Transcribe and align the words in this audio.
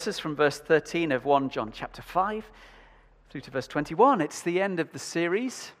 verses 0.00 0.20
from 0.20 0.36
verse 0.36 0.60
13 0.60 1.10
of 1.10 1.24
1 1.24 1.50
John 1.50 1.72
chapter 1.74 2.02
5 2.02 2.48
through 3.30 3.40
to 3.40 3.50
verse 3.50 3.66
21. 3.66 4.20
It's 4.20 4.42
the 4.42 4.62
end 4.62 4.78
of 4.78 4.92
the 4.92 4.98
series 5.00 5.72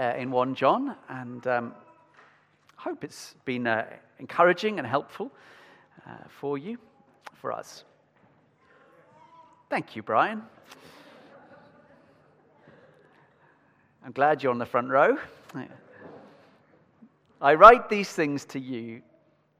uh, 0.00 0.14
in 0.18 0.32
1 0.32 0.56
John, 0.56 0.96
and 1.08 1.46
um, 1.46 1.72
I 2.76 2.82
hope 2.82 3.04
it's 3.04 3.36
been 3.44 3.68
uh, 3.68 3.86
encouraging 4.18 4.80
and 4.80 4.86
helpful 4.88 5.30
uh, 6.04 6.10
for 6.28 6.58
you, 6.58 6.76
for 7.34 7.52
us. 7.52 7.84
Thank 9.70 9.94
you, 9.94 10.02
Brian. 10.02 10.42
I'm 14.04 14.10
glad 14.10 14.42
you're 14.42 14.50
on 14.50 14.58
the 14.58 14.66
front 14.66 14.88
row. 14.88 15.18
I 17.40 17.54
write 17.54 17.88
these 17.88 18.10
things 18.10 18.44
to 18.46 18.58
you 18.58 19.02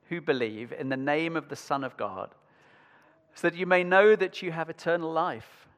who 0.09 0.21
believe 0.21 0.73
in 0.73 0.89
the 0.89 0.97
name 0.97 1.37
of 1.37 1.49
the 1.49 1.55
Son 1.55 1.85
of 1.85 1.97
God 1.97 2.31
so 3.37 3.51
that 3.51 3.57
you 3.57 3.67
may 3.67 3.85
know 3.85 4.17
that 4.17 4.41
you 4.41 4.51
have 4.51 4.71
eternal 4.71 5.13
life. 5.13 5.69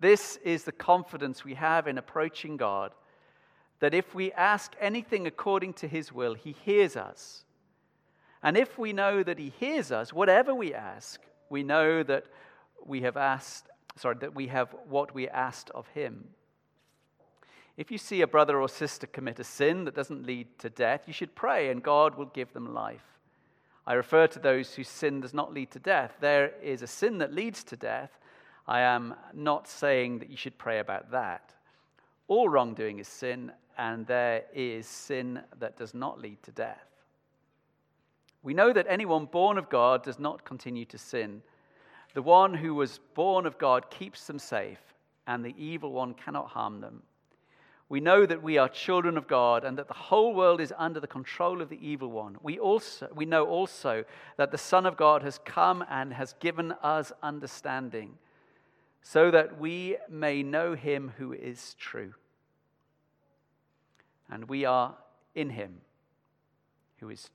This 0.00 0.38
is 0.44 0.64
the 0.64 0.72
confidence 0.72 1.44
we 1.44 1.54
have 1.54 1.86
in 1.86 1.98
approaching 1.98 2.56
God, 2.56 2.90
that 3.78 3.94
if 3.94 4.12
we 4.12 4.32
ask 4.32 4.74
anything 4.80 5.28
according 5.28 5.74
to 5.74 5.86
his 5.86 6.12
will, 6.12 6.34
he 6.34 6.56
hears 6.64 6.96
us. 6.96 7.44
And 8.42 8.56
if 8.56 8.76
we 8.76 8.92
know 8.92 9.22
that 9.22 9.38
he 9.38 9.52
hears 9.60 9.92
us, 9.92 10.12
whatever 10.12 10.52
we 10.52 10.74
ask, 10.74 11.20
we 11.48 11.62
know 11.62 12.02
that 12.02 12.24
we 12.84 13.02
have 13.02 13.16
asked, 13.16 13.68
sorry, 13.96 14.16
that 14.18 14.34
we 14.34 14.48
have 14.48 14.74
what 14.88 15.14
we 15.14 15.28
asked 15.28 15.70
of 15.70 15.86
him. 15.88 16.24
If 17.76 17.92
you 17.92 17.98
see 17.98 18.20
a 18.20 18.26
brother 18.26 18.60
or 18.60 18.68
sister 18.68 19.06
commit 19.06 19.38
a 19.38 19.44
sin 19.44 19.84
that 19.84 19.94
doesn't 19.94 20.26
lead 20.26 20.58
to 20.58 20.70
death, 20.70 21.02
you 21.06 21.12
should 21.12 21.36
pray 21.36 21.70
and 21.70 21.84
God 21.84 22.16
will 22.16 22.26
give 22.26 22.52
them 22.52 22.74
life. 22.74 23.12
I 23.86 23.94
refer 23.94 24.26
to 24.28 24.38
those 24.38 24.74
whose 24.74 24.88
sin 24.88 25.20
does 25.20 25.34
not 25.34 25.52
lead 25.52 25.70
to 25.72 25.78
death. 25.78 26.14
There 26.20 26.52
is 26.62 26.82
a 26.82 26.86
sin 26.86 27.18
that 27.18 27.32
leads 27.32 27.64
to 27.64 27.76
death. 27.76 28.10
I 28.66 28.80
am 28.80 29.14
not 29.34 29.66
saying 29.66 30.20
that 30.20 30.30
you 30.30 30.36
should 30.36 30.56
pray 30.56 30.78
about 30.78 31.10
that. 31.10 31.52
All 32.28 32.48
wrongdoing 32.48 33.00
is 33.00 33.08
sin, 33.08 33.52
and 33.76 34.06
there 34.06 34.44
is 34.54 34.86
sin 34.86 35.40
that 35.58 35.76
does 35.76 35.94
not 35.94 36.20
lead 36.20 36.42
to 36.44 36.52
death. 36.52 36.86
We 38.42 38.54
know 38.54 38.72
that 38.72 38.86
anyone 38.88 39.26
born 39.26 39.58
of 39.58 39.68
God 39.68 40.02
does 40.02 40.18
not 40.18 40.44
continue 40.44 40.84
to 40.86 40.98
sin. 40.98 41.42
The 42.14 42.22
one 42.22 42.54
who 42.54 42.74
was 42.74 43.00
born 43.14 43.46
of 43.46 43.58
God 43.58 43.90
keeps 43.90 44.26
them 44.26 44.38
safe, 44.38 44.80
and 45.26 45.44
the 45.44 45.54
evil 45.56 45.92
one 45.92 46.14
cannot 46.14 46.48
harm 46.48 46.80
them. 46.80 47.02
We 47.92 48.00
know 48.00 48.24
that 48.24 48.42
we 48.42 48.56
are 48.56 48.70
children 48.70 49.18
of 49.18 49.28
God 49.28 49.64
and 49.64 49.76
that 49.76 49.86
the 49.86 49.92
whole 49.92 50.32
world 50.34 50.62
is 50.62 50.72
under 50.78 50.98
the 50.98 51.06
control 51.06 51.60
of 51.60 51.68
the 51.68 51.86
evil 51.86 52.10
one. 52.10 52.38
We, 52.42 52.58
also, 52.58 53.06
we 53.14 53.26
know 53.26 53.44
also 53.44 54.06
that 54.38 54.50
the 54.50 54.56
Son 54.56 54.86
of 54.86 54.96
God 54.96 55.22
has 55.22 55.38
come 55.44 55.84
and 55.90 56.10
has 56.14 56.32
given 56.40 56.72
us 56.82 57.12
understanding 57.22 58.14
so 59.02 59.30
that 59.32 59.60
we 59.60 59.98
may 60.08 60.42
know 60.42 60.74
him 60.74 61.12
who 61.18 61.34
is 61.34 61.74
true. 61.78 62.14
And 64.30 64.48
we 64.48 64.64
are 64.64 64.96
in 65.34 65.50
him 65.50 65.82
who 66.96 67.10
is 67.10 67.28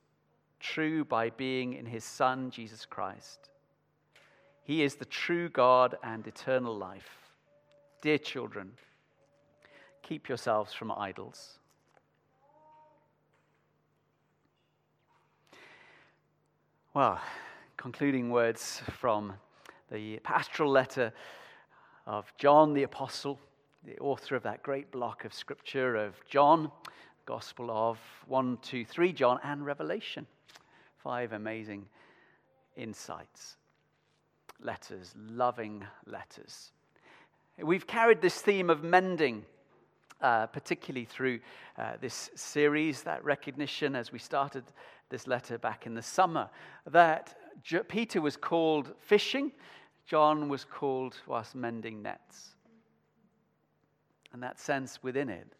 true 0.58 1.04
by 1.04 1.30
being 1.30 1.74
in 1.74 1.86
his 1.86 2.02
Son, 2.02 2.50
Jesus 2.50 2.84
Christ. 2.84 3.48
He 4.64 4.82
is 4.82 4.96
the 4.96 5.04
true 5.04 5.50
God 5.50 5.96
and 6.02 6.26
eternal 6.26 6.76
life. 6.76 7.30
Dear 8.02 8.18
children, 8.18 8.72
Keep 10.08 10.30
yourselves 10.30 10.72
from 10.72 10.90
idols. 10.90 11.58
Well, 16.94 17.20
concluding 17.76 18.30
words 18.30 18.80
from 18.98 19.34
the 19.92 20.18
pastoral 20.20 20.70
letter 20.70 21.12
of 22.06 22.32
John 22.38 22.72
the 22.72 22.84
Apostle, 22.84 23.38
the 23.84 23.98
author 23.98 24.34
of 24.34 24.42
that 24.44 24.62
great 24.62 24.90
block 24.90 25.26
of 25.26 25.34
scripture 25.34 25.96
of 25.96 26.14
John, 26.26 26.72
Gospel 27.26 27.70
of 27.70 27.98
1, 28.28 28.60
2, 28.62 28.86
3 28.86 29.12
John, 29.12 29.38
and 29.44 29.66
Revelation. 29.66 30.26
Five 30.96 31.34
amazing 31.34 31.84
insights, 32.78 33.58
letters, 34.58 35.14
loving 35.18 35.84
letters. 36.06 36.72
We've 37.58 37.86
carried 37.86 38.22
this 38.22 38.40
theme 38.40 38.70
of 38.70 38.82
mending 38.82 39.44
uh, 40.20 40.46
particularly 40.46 41.04
through 41.04 41.40
uh, 41.76 41.92
this 42.00 42.30
series, 42.34 43.02
that 43.02 43.24
recognition 43.24 43.94
as 43.94 44.12
we 44.12 44.18
started 44.18 44.64
this 45.10 45.26
letter 45.26 45.58
back 45.58 45.86
in 45.86 45.94
the 45.94 46.02
summer, 46.02 46.48
that 46.86 47.36
J- 47.62 47.82
Peter 47.86 48.20
was 48.20 48.36
called 48.36 48.94
fishing, 48.98 49.52
John 50.06 50.48
was 50.48 50.64
called 50.64 51.16
whilst 51.26 51.54
mending 51.54 52.02
nets. 52.02 52.54
And 54.32 54.42
that 54.42 54.58
sense 54.58 55.02
within 55.02 55.28
it, 55.28 55.54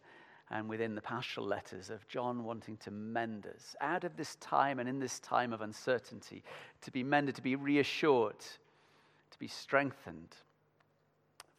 and 0.51 0.67
within 0.67 0.95
the 0.95 1.01
pastoral 1.01 1.45
letters 1.45 1.89
of 1.89 2.07
John 2.07 2.43
wanting 2.43 2.77
to 2.77 2.91
mend 2.91 3.45
us 3.45 3.75
out 3.81 4.03
of 4.03 4.17
this 4.17 4.35
time 4.35 4.79
and 4.79 4.89
in 4.89 4.99
this 4.99 5.19
time 5.19 5.53
of 5.53 5.61
uncertainty, 5.61 6.43
to 6.81 6.91
be 6.91 7.03
mended, 7.03 7.35
to 7.35 7.41
be 7.41 7.55
reassured, 7.55 8.39
to 8.39 9.39
be 9.39 9.47
strengthened 9.47 10.35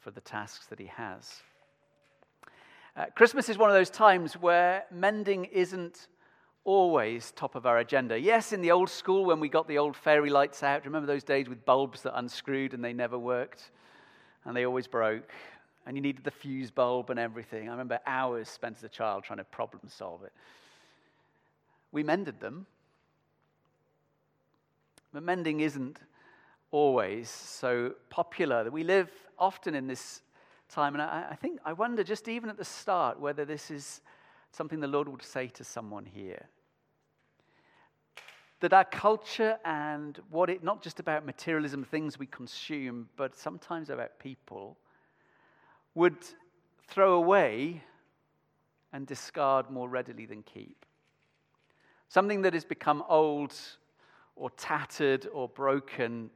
for 0.01 0.11
the 0.11 0.21
tasks 0.21 0.67
that 0.67 0.79
he 0.79 0.87
has. 0.87 1.41
Uh, 2.97 3.07
Christmas 3.15 3.49
is 3.49 3.57
one 3.57 3.71
of 3.71 3.77
those 3.77 3.91
times 3.91 4.35
where 4.35 4.85
mending 4.91 5.45
isn't 5.47 6.09
always 6.65 7.31
top 7.33 7.55
of 7.55 7.65
our 7.65 7.79
agenda. 7.79 8.19
Yes, 8.19 8.53
in 8.53 8.61
the 8.61 8.73
old 8.73 8.91
school, 8.91 9.25
when 9.25 9.39
we 9.39 9.49
got 9.49 9.69
the 9.69 9.79
old 9.79 9.97
fairy 9.97 10.29
lights 10.29 10.63
out, 10.63 10.85
remember 10.85 11.07
those 11.07 11.23
days 11.23 11.49
with 11.49 11.65
bulbs 11.65 12.03
that 12.03 12.19
unscrewed 12.19 12.75
and 12.75 12.85
they 12.85 12.93
never 12.93 13.17
worked 13.17 13.71
and 14.45 14.57
they 14.57 14.67
always 14.67 14.89
broke 14.89 15.31
and 15.87 15.97
you 15.97 16.03
needed 16.03 16.25
the 16.25 16.31
fuse 16.33 16.71
bulb 16.71 17.11
and 17.11 17.19
everything. 17.19 17.69
I 17.69 17.73
remember 17.73 18.01
hours 18.07 18.49
spent 18.49 18.77
as 18.77 18.85
a 18.85 18.89
child 18.89 19.23
trying 19.23 19.39
to 19.39 19.45
problem 19.45 19.83
solve 19.89 20.25
it. 20.25 20.33
We 21.93 22.03
mended 22.03 22.41
them, 22.41 22.67
but 25.13 25.23
mending 25.23 25.61
isn't 25.61 25.99
always 26.73 27.31
so 27.31 27.95
popular. 28.11 28.69
We 28.71 28.83
live 28.83 29.11
often 29.39 29.75
in 29.75 29.87
this 29.87 30.23
time. 30.71 30.95
And 30.95 31.03
I, 31.03 31.29
I 31.31 31.35
think, 31.35 31.61
I 31.65 31.73
wonder 31.73 32.03
just 32.03 32.29
even 32.29 32.49
at 32.49 32.57
the 32.57 32.65
start 32.65 33.21
whether 33.21 33.45
this 33.45 33.71
is 33.71 34.01
something 34.53 34.81
the 34.81 34.87
Lord 34.87 35.09
would 35.09 35.23
say 35.23 35.49
to 35.49 35.65
someone 35.65 36.05
here. 36.05 36.47
That 38.61 38.73
our 38.73 38.85
culture 38.85 39.59
and 39.65 40.19
what 40.31 40.51
it, 40.51 40.63
not 40.63 40.83
just 40.83 41.01
about 41.01 41.25
materialism, 41.25 41.85
things 41.85 42.19
we 42.19 42.27
consume, 42.27 43.09
but 43.17 43.37
sometimes 43.37 43.91
about 43.91 44.19
people, 44.19 44.77
would 45.95 46.17
throw 46.87 47.15
away 47.15 47.83
and 48.93 49.07
discard 49.07 49.71
more 49.71 49.89
readily 49.89 50.27
than 50.27 50.43
keep. 50.43 50.85
Something 52.09 52.43
that 52.43 52.55
has 52.55 52.65
become 52.65 53.05
old 53.09 53.55
or 54.37 54.51
tattered 54.51 55.27
or 55.33 55.49
broken, 55.49 56.31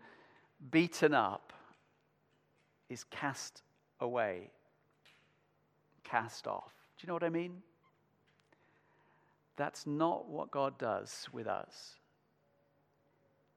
beaten 0.70 1.14
up, 1.14 1.52
is 2.88 3.04
cast 3.04 3.63
away, 4.00 4.50
cast 6.02 6.46
off. 6.46 6.72
Do 6.96 7.04
you 7.04 7.08
know 7.08 7.14
what 7.14 7.24
I 7.24 7.30
mean? 7.30 7.62
That's 9.56 9.86
not 9.86 10.28
what 10.28 10.50
God 10.50 10.78
does 10.78 11.28
with 11.32 11.46
us. 11.46 11.96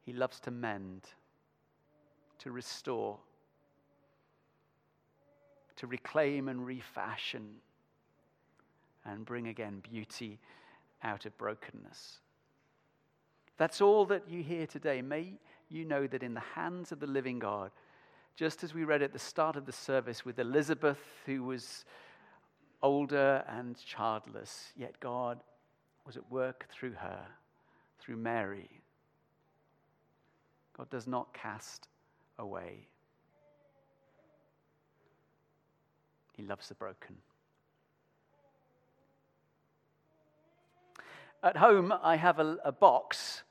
He 0.06 0.14
loves 0.14 0.40
to 0.42 0.52
mend, 0.52 1.02
to 2.40 2.52
restore, 2.52 3.18
to 5.76 5.88
reclaim 5.88 6.48
and 6.48 6.66
refashion, 6.66 7.56
and 9.06 9.26
bring 9.26 9.48
again 9.48 9.82
beauty 9.90 10.40
out 11.04 11.26
of 11.26 11.38
brokenness. 11.38 12.20
That's 13.58 13.82
all 13.82 14.06
that 14.06 14.30
you 14.30 14.44
hear 14.44 14.68
today. 14.68 15.02
May 15.02 15.34
you 15.70 15.84
know 15.84 16.08
that 16.08 16.24
in 16.24 16.34
the 16.34 16.44
hands 16.56 16.92
of 16.92 17.00
the 17.00 17.08
living 17.08 17.40
God, 17.40 17.72
just 18.38 18.64
as 18.64 18.72
we 18.72 18.84
read 18.84 19.02
at 19.02 19.12
the 19.12 19.20
start 19.20 19.56
of 19.56 19.66
the 19.66 19.72
service 19.72 20.24
with 20.24 20.38
Elizabeth, 20.38 21.00
who 21.26 21.44
was 21.44 21.86
older 22.84 23.44
and 23.50 23.84
childless, 23.84 24.72
yet 24.78 25.00
God 25.00 25.40
was 26.06 26.16
at 26.16 26.32
work 26.32 26.68
through 26.72 26.94
her, 26.94 27.26
through 28.00 28.18
Mary. 28.18 28.70
God 30.78 30.88
does 30.92 31.08
not 31.08 31.34
cast 31.34 31.88
away, 32.38 32.88
He 36.34 36.44
loves 36.44 36.70
the 36.70 36.76
broken. 36.76 37.16
At 41.42 41.58
home, 41.58 41.92
I 42.04 42.16
have 42.16 42.38
a, 42.38 42.58
a 42.64 42.72
box 42.72 43.42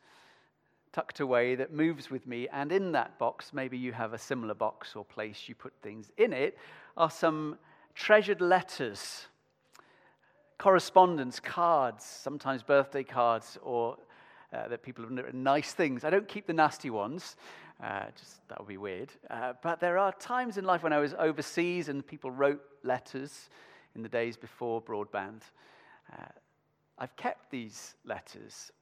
tucked 0.96 1.20
away 1.20 1.56
that 1.56 1.70
moves 1.72 2.10
with 2.10 2.26
me. 2.26 2.48
And 2.48 2.72
in 2.72 2.92
that 2.92 3.18
box, 3.18 3.52
maybe 3.52 3.76
you 3.76 3.92
have 3.92 4.14
a 4.14 4.18
similar 4.18 4.54
box 4.54 4.96
or 4.96 5.04
place 5.04 5.46
you 5.46 5.54
put 5.54 5.74
things 5.82 6.10
in 6.16 6.32
it, 6.32 6.56
are 6.96 7.10
some 7.10 7.58
treasured 7.94 8.40
letters, 8.40 9.26
correspondence, 10.56 11.38
cards, 11.38 12.02
sometimes 12.04 12.62
birthday 12.62 13.04
cards, 13.04 13.58
or 13.62 13.98
uh, 14.54 14.68
that 14.68 14.82
people 14.82 15.04
have 15.04 15.12
written 15.12 15.42
nice 15.42 15.74
things. 15.74 16.02
I 16.02 16.10
don't 16.10 16.28
keep 16.28 16.46
the 16.46 16.54
nasty 16.54 16.90
ones, 16.90 17.36
Uh, 17.82 18.06
just 18.16 18.48
that 18.48 18.58
would 18.58 18.68
be 18.68 18.78
weird. 18.78 19.10
Uh, 19.28 19.52
but 19.62 19.80
there 19.80 19.98
are 19.98 20.12
times 20.12 20.56
in 20.56 20.64
life 20.64 20.82
when 20.82 20.94
I 20.94 20.98
was 20.98 21.14
overseas 21.18 21.88
and 21.88 22.06
people 22.06 22.30
wrote 22.30 22.62
letters 22.82 23.50
in 23.94 24.02
the 24.02 24.08
days 24.08 24.38
before 24.38 24.80
broadband. 24.82 25.42
Uh, 26.10 26.32
I've 26.98 27.14
kept 27.16 27.50
these 27.50 27.94
letters. 28.04 28.72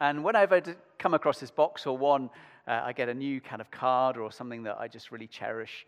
And 0.00 0.24
whenever 0.24 0.54
I've 0.54 0.76
come 0.98 1.14
across 1.14 1.40
this 1.40 1.50
box 1.50 1.86
or 1.86 1.96
one, 1.96 2.30
uh, 2.66 2.80
I 2.84 2.92
get 2.92 3.08
a 3.08 3.14
new 3.14 3.40
kind 3.40 3.60
of 3.60 3.70
card 3.70 4.16
or 4.16 4.32
something 4.32 4.62
that 4.62 4.78
I 4.80 4.88
just 4.88 5.12
really 5.12 5.26
cherish. 5.26 5.86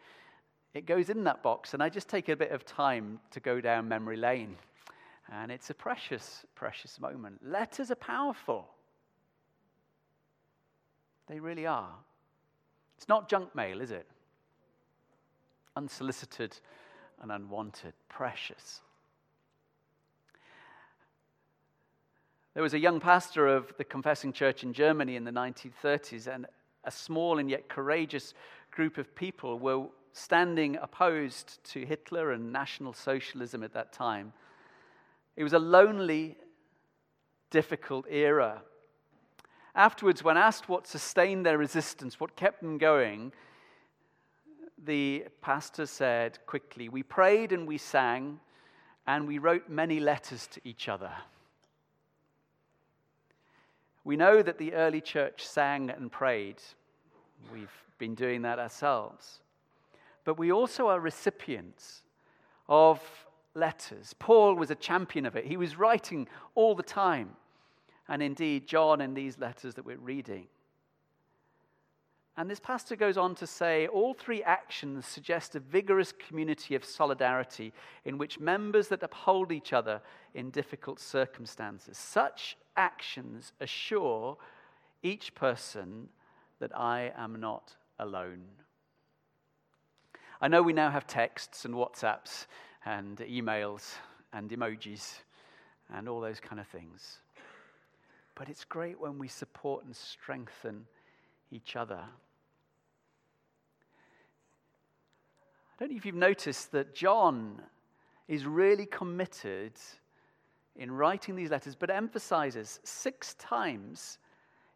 It 0.75 0.87
goes 0.87 1.09
in 1.11 1.25
that 1.25 1.43
box, 1.43 1.75
and 1.75 1.83
I 1.83 1.89
just 1.89 2.09
take 2.09 2.29
a 2.29 2.37
bit 2.37 2.51
of 2.51 2.65
time 2.65 3.21
to 3.31 3.41
go 3.41 3.61
down 3.61 3.89
memory 3.89 4.17
lane. 4.17 4.57
And 5.31 5.51
it's 5.51 5.71
a 5.71 5.75
precious, 5.75 6.45
precious 6.55 7.01
moment. 7.01 7.41
Letters 7.43 7.91
are 7.91 7.97
powerful. 7.97 8.69
They 11.27 11.41
really 11.41 11.67
are. 11.67 11.95
It's 12.97 13.09
not 13.09 13.29
junk 13.29 13.55
mail, 13.55 13.81
is 13.81 13.91
it? 13.91 14.07
Unsolicited 15.77 16.59
and 17.23 17.33
unwanted, 17.33 17.95
precious. 18.09 18.81
There 22.55 22.63
was 22.63 22.75
a 22.75 22.79
young 22.79 23.01
pastor 23.01 23.47
of 23.47 23.73
the 23.79 23.85
Confessing 23.85 24.35
Church 24.35 24.63
in 24.63 24.75
Germany 24.75 25.17
in 25.17 25.25
the 25.25 25.31
1930s, 25.31 26.27
and 26.27 26.45
a 26.85 26.91
small 26.91 27.39
and 27.39 27.49
yet 27.49 27.71
courageous 27.71 28.35
group 28.71 28.99
of 28.99 29.15
people 29.15 29.59
were 29.59 29.87
standing 30.13 30.77
opposed 30.77 31.65
to 31.65 31.87
Hitler 31.87 32.33
and 32.33 32.53
National 32.53 32.93
Socialism 32.93 33.63
at 33.63 33.73
that 33.73 33.95
time. 33.95 34.35
It 35.35 35.45
was 35.45 35.55
a 35.55 35.59
lonely, 35.59 36.37
difficult 37.49 38.05
era. 38.11 38.61
Afterwards, 39.75 40.23
when 40.23 40.37
asked 40.37 40.69
what 40.69 40.87
sustained 40.87 41.47
their 41.47 41.57
resistance, 41.57 42.21
what 42.21 42.37
kept 42.37 42.61
them 42.61 42.77
going, 42.77 43.33
the 44.85 45.25
pastor 45.41 45.87
said 45.87 46.39
quickly, 46.45 46.91
We 46.91 47.03
prayed 47.03 47.53
and 47.53 47.67
we 47.67 47.79
sang, 47.79 48.41
and 49.07 49.27
we 49.27 49.39
wrote 49.39 49.71
many 49.71 50.01
letters 50.01 50.47
to 50.49 50.61
each 50.65 50.87
other. 50.87 51.13
We 54.05 54.17
know 54.17 54.43
that 54.43 54.59
the 54.59 54.75
early 54.75 55.01
church 55.01 55.47
sang 55.47 55.91
and 55.91 56.11
prayed. 56.11 56.57
We've 57.53 57.71
been 57.99 58.15
doing 58.15 58.43
that 58.43 58.59
ourselves. 58.59 59.41
But 60.25 60.39
we 60.39 60.51
also 60.51 60.89
are 60.89 61.01
recipients 61.01 62.03
of 62.69 63.01
letters. 63.55 64.15
Paul 64.19 64.55
was 64.55 64.71
a 64.71 64.75
champion 64.75 65.27
of 65.27 65.37
it. 65.37 65.47
He 65.47 65.57
was 65.57 65.79
writing 65.79 66.29
all 66.55 66.75
the 66.75 66.83
time. 66.83 67.31
And 68.09 68.23
indeed, 68.23 68.67
John 68.67 69.01
in 69.01 69.15
these 69.15 69.39
letters 69.39 69.75
that 69.75 69.85
we're 69.85 69.97
reading. 69.99 70.47
And 72.37 72.49
this 72.49 72.61
pastor 72.61 72.97
goes 72.97 73.19
on 73.19 73.35
to 73.37 73.47
say 73.47 73.87
all 73.87 74.15
three 74.15 74.43
actions 74.43 75.07
suggest 75.07 75.55
a 75.55 75.61
vigorous 75.61 76.13
community 76.13 76.75
of 76.75 76.85
solidarity 76.85 77.75
in 78.07 78.17
which 78.17 78.41
members 78.41 78.89
that 78.89 79.03
uphold 79.03 79.53
each 79.53 79.75
other 79.75 80.01
in 80.35 80.51
difficult 80.51 80.99
circumstances. 80.99 81.99
Such 81.99 82.57
actions 82.77 83.53
assure 83.61 84.39
each 85.03 85.35
person 85.35 86.09
that 86.59 86.75
I 86.75 87.13
am 87.17 87.39
not 87.39 87.77
alone. 87.99 88.45
I 90.41 90.49
know 90.49 90.63
we 90.63 90.73
now 90.73 90.91
have 90.91 91.07
texts 91.07 91.67
and 91.67 91.75
WhatsApps 91.75 92.47
and 92.87 93.19
emails 93.19 93.95
and 94.33 94.49
emojis 94.51 95.19
and 95.95 96.09
all 96.09 96.21
those 96.21 96.41
kind 96.41 96.61
of 96.61 96.67
things. 96.67 97.19
But 98.35 98.49
it's 98.49 98.65
great 98.65 98.99
when 98.99 99.19
we 99.19 99.29
support 99.29 99.85
and 99.85 99.95
strengthen 99.95 100.87
each 101.53 101.77
other. 101.77 102.01
I 105.71 105.85
don't 105.85 105.91
know 105.91 105.97
if 105.97 106.07
you've 106.07 106.15
noticed 106.15 106.73
that 106.73 106.95
John 106.95 107.61
is 108.29 108.47
really 108.47 108.87
committed 108.87 109.73
in 110.77 110.91
writing 110.91 111.37
these 111.37 111.51
letters, 111.51 111.75
but 111.75 111.91
emphasizes 111.91 112.81
six 112.83 113.35
times 113.35 114.19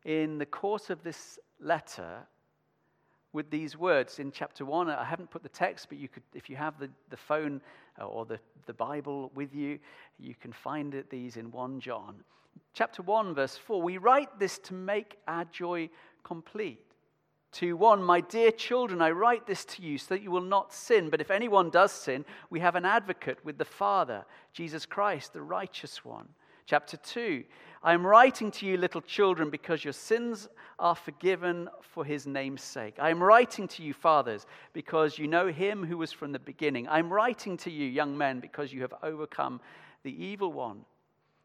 in 0.05 0.39
the 0.39 0.47
course 0.47 0.91
of 0.91 1.03
this 1.03 1.39
letter 1.61 2.27
with 3.33 3.51
these 3.51 3.77
words 3.77 4.19
in 4.19 4.33
chapter 4.33 4.65
1 4.65 4.89
i 4.89 5.05
haven't 5.05 5.31
put 5.31 5.43
the 5.43 5.49
text 5.49 5.89
but 5.91 5.99
you 5.99 6.09
could 6.09 6.23
if 6.33 6.49
you 6.49 6.57
have 6.57 6.79
the, 6.79 6.89
the 7.11 7.17
phone 7.17 7.61
uh, 8.01 8.05
or 8.07 8.25
the, 8.25 8.39
the 8.65 8.73
bible 8.73 9.31
with 9.35 9.55
you 9.55 9.79
you 10.19 10.35
can 10.35 10.53
find 10.53 10.95
it, 10.95 11.11
these 11.11 11.37
in 11.37 11.51
1 11.51 11.81
john 11.81 12.15
chapter 12.73 13.03
1 13.03 13.35
verse 13.35 13.57
4 13.57 13.83
we 13.83 13.99
write 13.99 14.39
this 14.39 14.59
to 14.59 14.73
make 14.73 15.19
our 15.29 15.45
joy 15.47 15.89
complete 16.27 16.81
2 17.53 17.77
1 17.77 18.03
My 18.03 18.21
dear 18.21 18.51
children, 18.51 19.01
I 19.01 19.13
write 19.13 19.47
this 19.47 19.65
to 19.65 19.83
you 19.83 19.97
so 19.97 20.15
that 20.15 20.23
you 20.23 20.33
will 20.33 20.41
not 20.41 20.75
sin. 20.75 21.09
But 21.09 21.21
if 21.21 21.31
anyone 21.31 21.71
does 21.71 21.93
sin, 21.93 22.25
we 22.51 22.59
have 22.61 22.75
an 22.75 22.85
advocate 22.85 23.39
with 23.45 23.59
the 23.59 23.65
Father, 23.65 24.25
Jesus 24.53 24.85
Christ, 24.85 25.33
the 25.33 25.41
righteous 25.41 26.05
one. 26.05 26.29
Chapter 26.67 26.97
2 26.97 27.45
I 27.83 27.95
am 27.95 28.05
writing 28.05 28.51
to 28.51 28.67
you, 28.67 28.77
little 28.77 29.01
children, 29.01 29.49
because 29.49 29.85
your 29.85 29.93
sins 29.93 30.49
are 30.81 30.97
forgiven 30.97 31.69
for 31.81 32.05
his 32.05 32.27
name's 32.27 32.63
sake. 32.63 32.97
I 32.99 33.11
am 33.11 33.23
writing 33.23 33.69
to 33.69 33.83
you, 33.85 33.95
fathers, 33.95 34.47
because 34.73 35.19
you 35.19 35.29
know 35.29 35.47
him 35.47 35.85
who 35.85 35.97
was 35.97 36.11
from 36.11 36.33
the 36.33 36.41
beginning. 36.41 36.89
I 36.89 36.99
am 36.99 37.13
writing 37.13 37.57
to 37.59 37.71
you, 37.71 37.87
young 37.87 38.19
men, 38.19 38.41
because 38.41 38.73
you 38.73 38.83
have 38.83 38.95
overcome 39.05 39.61
the 40.03 40.25
evil 40.25 40.53
one. 40.53 40.85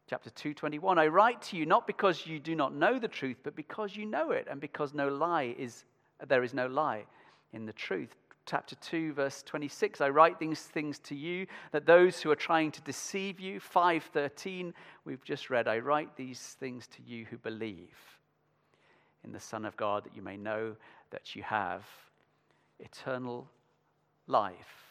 Chapter 0.08 0.30
221 0.30 0.98
I 0.98 1.06
write 1.06 1.40
to 1.42 1.56
you 1.56 1.64
not 1.64 1.86
because 1.86 2.26
you 2.26 2.38
do 2.38 2.54
not 2.54 2.74
know 2.74 2.98
the 2.98 3.08
truth, 3.08 3.38
but 3.42 3.56
because 3.56 3.96
you 3.96 4.04
know 4.04 4.32
it, 4.32 4.46
and 4.50 4.60
because 4.60 4.92
no 4.94 5.08
lie 5.08 5.54
is 5.58 5.84
there 6.28 6.42
is 6.42 6.54
no 6.54 6.66
lie 6.66 7.04
in 7.52 7.66
the 7.66 7.72
truth. 7.72 8.14
Chapter 8.44 8.74
2, 8.76 9.12
verse 9.12 9.42
26 9.44 10.00
I 10.00 10.08
write 10.08 10.38
these 10.38 10.62
things 10.62 10.98
to 11.00 11.14
you 11.14 11.46
that 11.70 11.86
those 11.86 12.20
who 12.20 12.30
are 12.30 12.36
trying 12.36 12.72
to 12.72 12.80
deceive 12.82 13.38
you, 13.38 13.60
513, 13.60 14.74
we've 15.04 15.24
just 15.24 15.48
read, 15.48 15.68
I 15.68 15.78
write 15.78 16.16
these 16.16 16.56
things 16.58 16.88
to 16.88 17.02
you 17.02 17.24
who 17.30 17.38
believe 17.38 17.96
in 19.24 19.32
the 19.32 19.40
Son 19.40 19.64
of 19.64 19.76
God, 19.76 20.04
that 20.04 20.16
you 20.16 20.22
may 20.22 20.36
know 20.36 20.74
that 21.10 21.36
you 21.36 21.42
have 21.44 21.84
eternal 22.80 23.48
life. 24.26 24.81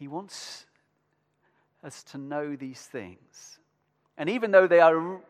He 0.00 0.08
wants 0.08 0.64
us 1.84 2.02
to 2.04 2.18
know 2.18 2.56
these 2.56 2.80
things. 2.80 3.58
And 4.16 4.30
even 4.30 4.50
though 4.50 4.66
they 4.66 4.80
are 4.80 5.20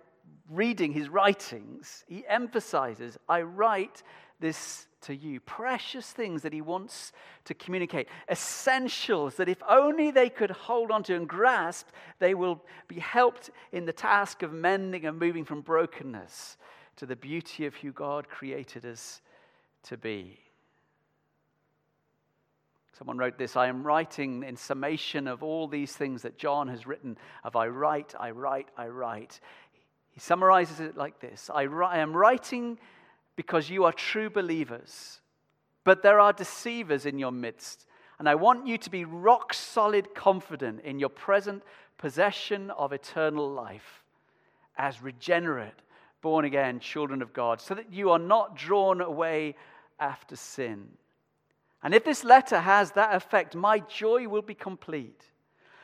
reading 0.48 0.92
his 0.92 1.08
writings, 1.08 2.04
he 2.06 2.24
emphasizes, 2.28 3.18
I 3.28 3.42
write 3.42 4.04
this 4.38 4.86
to 5.02 5.14
you. 5.14 5.40
Precious 5.40 6.12
things 6.12 6.42
that 6.42 6.52
he 6.52 6.60
wants 6.60 7.10
to 7.46 7.54
communicate. 7.54 8.06
Essentials 8.30 9.34
that 9.34 9.48
if 9.48 9.60
only 9.68 10.12
they 10.12 10.30
could 10.30 10.52
hold 10.52 10.92
on 10.92 11.02
to 11.02 11.16
and 11.16 11.28
grasp, 11.28 11.88
they 12.20 12.34
will 12.34 12.62
be 12.86 13.00
helped 13.00 13.50
in 13.72 13.86
the 13.86 13.92
task 13.92 14.44
of 14.44 14.52
mending 14.52 15.04
and 15.04 15.18
moving 15.18 15.44
from 15.44 15.62
brokenness 15.62 16.56
to 16.94 17.06
the 17.06 17.16
beauty 17.16 17.66
of 17.66 17.74
who 17.74 17.90
God 17.90 18.28
created 18.28 18.86
us 18.86 19.20
to 19.82 19.96
be. 19.96 20.38
Someone 23.00 23.16
wrote 23.16 23.38
this 23.38 23.56
I 23.56 23.68
am 23.68 23.82
writing 23.82 24.42
in 24.42 24.56
summation 24.56 25.26
of 25.26 25.42
all 25.42 25.66
these 25.66 25.96
things 25.96 26.20
that 26.20 26.36
John 26.36 26.68
has 26.68 26.86
written 26.86 27.16
of 27.42 27.56
I 27.56 27.68
write, 27.68 28.14
I 28.20 28.32
write, 28.32 28.68
I 28.76 28.88
write. 28.88 29.40
He 30.10 30.20
summarizes 30.20 30.80
it 30.80 30.98
like 30.98 31.18
this 31.18 31.48
I, 31.48 31.62
I 31.62 31.96
am 32.00 32.14
writing 32.14 32.78
because 33.36 33.70
you 33.70 33.84
are 33.84 33.92
true 33.94 34.28
believers, 34.28 35.18
but 35.82 36.02
there 36.02 36.20
are 36.20 36.34
deceivers 36.34 37.06
in 37.06 37.18
your 37.18 37.32
midst. 37.32 37.86
And 38.18 38.28
I 38.28 38.34
want 38.34 38.66
you 38.66 38.76
to 38.76 38.90
be 38.90 39.06
rock 39.06 39.54
solid 39.54 40.14
confident 40.14 40.82
in 40.82 40.98
your 40.98 41.08
present 41.08 41.62
possession 41.96 42.70
of 42.70 42.92
eternal 42.92 43.50
life 43.50 44.04
as 44.76 45.00
regenerate, 45.00 45.72
born 46.20 46.44
again 46.44 46.80
children 46.80 47.22
of 47.22 47.32
God, 47.32 47.62
so 47.62 47.74
that 47.74 47.94
you 47.94 48.10
are 48.10 48.18
not 48.18 48.56
drawn 48.56 49.00
away 49.00 49.56
after 49.98 50.36
sin. 50.36 50.86
And 51.82 51.94
if 51.94 52.04
this 52.04 52.24
letter 52.24 52.60
has 52.60 52.92
that 52.92 53.14
effect, 53.14 53.54
my 53.54 53.80
joy 53.80 54.28
will 54.28 54.42
be 54.42 54.54
complete. 54.54 55.24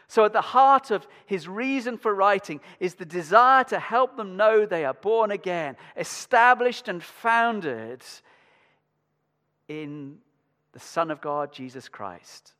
So, 0.09 0.25
at 0.25 0.33
the 0.33 0.41
heart 0.41 0.93
of 0.93 1.07
his 1.25 1.49
reason 1.49 1.99
for 1.99 2.15
writing 2.15 2.61
is 2.79 2.95
the 2.95 3.05
desire 3.05 3.65
to 3.65 3.79
help 3.79 4.17
them 4.17 4.37
know 4.37 4.65
they 4.65 4.85
are 4.85 4.95
born 4.95 5.33
again, 5.33 5.77
established 5.97 6.87
and 6.87 7.03
founded 7.03 8.05
in 9.69 10.19
the 10.73 10.79
Son 10.79 11.11
of 11.11 11.21
God, 11.21 11.53
Jesus 11.53 11.89
Christ, 11.89 12.53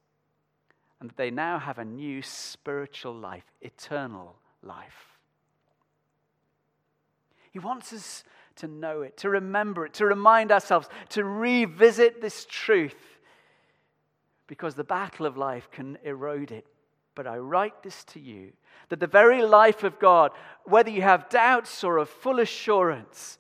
and 1.01 1.11
that 1.11 1.17
they 1.17 1.31
now 1.31 1.59
have 1.59 1.79
a 1.79 1.85
new 1.85 2.21
spiritual 2.23 3.15
life, 3.15 3.45
eternal 3.61 4.35
life. 4.63 5.19
He 7.53 7.61
wants 7.61 7.93
us 7.93 8.25
to 8.57 8.67
know 8.67 9.03
it, 9.03 9.19
to 9.19 9.31
remember 9.31 9.87
it, 9.87 9.95
to 9.95 10.07
remind 10.07 10.51
ourselves, 10.51 10.89
to 11.11 11.25
revisit 11.25 12.21
this 12.21 12.45
truth, 12.49 12.95
because 14.47 14.75
the 14.75 14.85
battle 14.85 15.27
of 15.27 15.37
life 15.37 15.69
can 15.71 15.99
erode 16.05 16.51
it 16.51 16.67
But 17.17 17.27
I 17.27 17.39
write 17.39 17.83
this 17.83 18.05
to 18.05 18.21
you 18.21 18.53
that 18.91 19.01
the 19.01 19.07
very 19.09 19.43
life 19.43 19.83
of 19.83 19.99
God, 19.99 20.31
whether 20.65 20.91
you 20.91 21.03
have 21.03 21.29
doubts 21.29 21.83
or 21.83 21.99
a 21.99 22.07
full 22.07 22.39
assurance, 22.39 23.39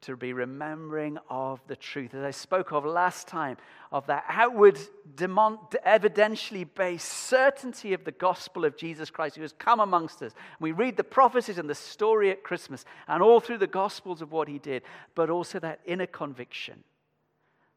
to 0.00 0.16
be 0.16 0.32
remembering 0.32 1.18
of 1.28 1.60
the 1.66 1.76
truth. 1.76 2.14
As 2.14 2.22
I 2.22 2.30
spoke 2.30 2.72
of 2.72 2.84
last 2.84 3.26
time, 3.28 3.56
of 3.92 4.06
that 4.06 4.24
outward, 4.28 4.78
evidentially 5.16 6.66
based 6.74 7.08
certainty 7.08 7.92
of 7.92 8.04
the 8.04 8.12
gospel 8.12 8.64
of 8.64 8.76
Jesus 8.76 9.10
Christ 9.10 9.36
who 9.36 9.42
has 9.42 9.52
come 9.52 9.80
amongst 9.80 10.22
us. 10.22 10.32
We 10.60 10.72
read 10.72 10.96
the 10.96 11.04
prophecies 11.04 11.58
and 11.58 11.68
the 11.68 11.74
story 11.74 12.30
at 12.30 12.44
Christmas 12.44 12.84
and 13.06 13.22
all 13.22 13.40
through 13.40 13.58
the 13.58 13.66
gospels 13.66 14.22
of 14.22 14.30
what 14.30 14.48
he 14.48 14.58
did, 14.58 14.82
but 15.14 15.30
also 15.30 15.58
that 15.58 15.80
inner 15.84 16.06
conviction 16.06 16.84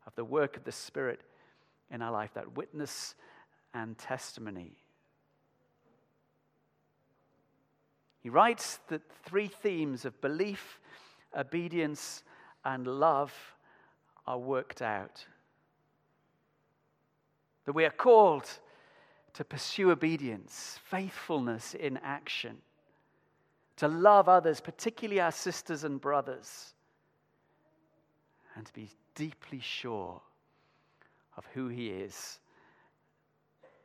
of 0.05 0.13
the 0.15 0.25
work 0.25 0.55
of 0.55 0.63
the 0.63 0.71
Spirit 0.71 1.21
in 1.91 2.01
our 2.01 2.11
life, 2.11 2.33
that 2.33 2.55
witness 2.55 3.15
and 3.73 3.97
testimony. 3.97 4.73
He 8.21 8.29
writes 8.29 8.79
that 8.89 9.01
three 9.25 9.47
themes 9.47 10.05
of 10.05 10.19
belief, 10.21 10.79
obedience, 11.35 12.23
and 12.63 12.85
love 12.85 13.33
are 14.27 14.37
worked 14.37 14.81
out. 14.81 15.25
That 17.65 17.73
we 17.73 17.85
are 17.85 17.89
called 17.91 18.47
to 19.33 19.43
pursue 19.43 19.91
obedience, 19.91 20.79
faithfulness 20.83 21.73
in 21.73 21.97
action, 21.97 22.57
to 23.77 23.87
love 23.87 24.29
others, 24.29 24.61
particularly 24.61 25.19
our 25.19 25.31
sisters 25.31 25.83
and 25.83 25.99
brothers, 25.99 26.73
and 28.55 28.65
to 28.65 28.73
be 28.73 28.89
deeply 29.15 29.59
sure 29.59 30.21
of 31.37 31.45
who 31.53 31.67
He 31.67 31.89
is 31.89 32.39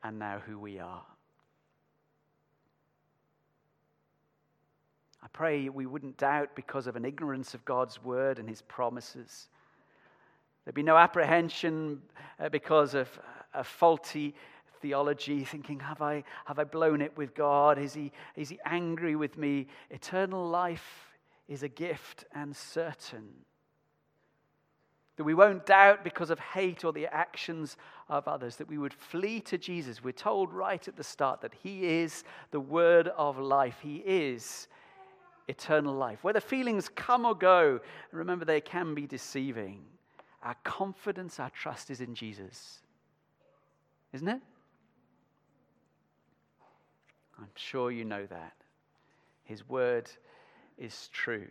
and 0.03 0.19
now 0.19 0.41
who 0.47 0.59
we 0.59 0.79
are. 0.79 1.03
I 5.27 5.29
pray 5.33 5.69
we 5.69 5.87
wouldn't 5.87 6.19
doubt 6.19 6.51
because 6.55 6.87
of 6.87 6.95
an 6.95 7.05
ignorance 7.05 7.53
of 7.53 7.65
God's 7.65 8.03
word 8.05 8.39
and 8.39 8.49
his 8.49 8.63
promises. 8.63 9.49
There'd 10.65 10.77
be 10.77 10.85
no 10.85 10.97
apprehension 10.97 12.01
uh, 12.39 12.49
because 12.49 12.95
of 12.95 13.09
a 13.53 13.65
faulty 13.65 14.37
theology, 14.81 15.43
thinking, 15.45 15.81
have 15.81 16.01
I, 16.01 16.23
have 16.45 16.61
I 16.61 16.65
blown 16.65 17.01
it 17.01 17.17
with 17.17 17.35
God? 17.35 17.77
Is 17.77 17.93
he, 17.93 18.13
is 18.37 18.51
he 18.51 18.61
angry 18.65 19.17
with 19.17 19.37
me? 19.37 19.67
Eternal 19.91 20.49
life 20.49 21.17
is 21.49 21.65
a 21.65 21.69
gift 21.69 22.25
and 22.33 22.55
certain. 22.55 23.29
That 25.17 25.25
we 25.25 25.35
won't 25.35 25.65
doubt 25.65 26.05
because 26.05 26.31
of 26.31 26.39
hate 26.39 26.85
or 26.85 26.93
the 26.93 27.07
actions 27.07 27.77
of 28.09 28.29
others, 28.29 28.57
that 28.57 28.69
we 28.69 28.79
would 28.79 28.93
flee 28.93 29.41
to 29.41 29.57
Jesus. 29.57 30.05
We're 30.05 30.13
told 30.13 30.53
right 30.53 30.87
at 30.87 30.97
the 30.97 31.05
start 31.05 31.41
that 31.41 31.55
He 31.55 31.87
is 31.87 32.23
the 32.51 32.61
word 32.61 33.09
of 33.09 33.39
life. 33.39 33.79
He 33.83 33.97
is 33.97 34.69
eternal 35.49 35.95
life. 35.95 36.23
Whether 36.23 36.41
feelings 36.41 36.89
come 36.89 37.25
or 37.25 37.35
go, 37.35 37.81
remember 38.13 38.45
they 38.45 38.61
can 38.61 38.95
be 38.95 39.07
deceiving. 39.07 39.81
Our 40.43 40.57
confidence, 40.65 41.41
our 41.41 41.51
trust 41.51 41.91
is 41.91 42.01
in 42.01 42.15
Jesus. 42.15 42.81
Isn't 44.13 44.29
it? 44.29 44.41
I'm 47.39 47.51
sure 47.55 47.91
you 47.91 48.05
know 48.05 48.27
that. 48.27 48.55
His 49.45 49.69
word 49.69 50.11
is 50.79 51.09
true. 51.13 51.49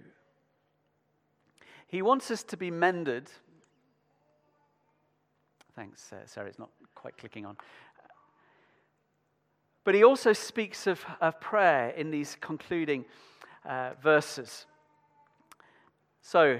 He 1.88 2.02
wants 2.02 2.32
us 2.32 2.44
to 2.44 2.58
be 2.58 2.72
mended. 2.72 3.30
Thanks, 5.76 6.14
uh, 6.14 6.26
Sarah, 6.26 6.48
it's 6.48 6.60
not 6.60 6.70
quite 6.94 7.18
clicking 7.18 7.46
on. 7.46 7.58
But 9.84 9.94
he 9.94 10.04
also 10.04 10.32
speaks 10.32 10.88
of, 10.88 11.06
of 11.20 11.40
prayer 11.42 11.90
in 11.90 12.12
these 12.12 12.38
concluding 12.40 13.04
uh, 13.66 13.92
verses. 14.02 14.66
So 16.22 16.60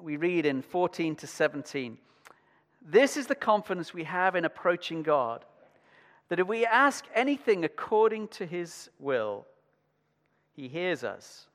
we 0.00 0.16
read 0.16 0.46
in 0.46 0.62
14 0.62 1.16
to 1.16 1.26
17 1.26 1.98
This 2.80 3.16
is 3.16 3.26
the 3.26 3.34
confidence 3.34 3.92
we 3.92 4.04
have 4.04 4.36
in 4.36 4.44
approaching 4.44 5.02
God, 5.02 5.44
that 6.28 6.40
if 6.40 6.46
we 6.46 6.64
ask 6.64 7.04
anything 7.14 7.64
according 7.64 8.28
to 8.28 8.46
his 8.46 8.88
will, 8.98 9.46
he 10.56 10.66
hears 10.66 11.04
us. 11.04 11.46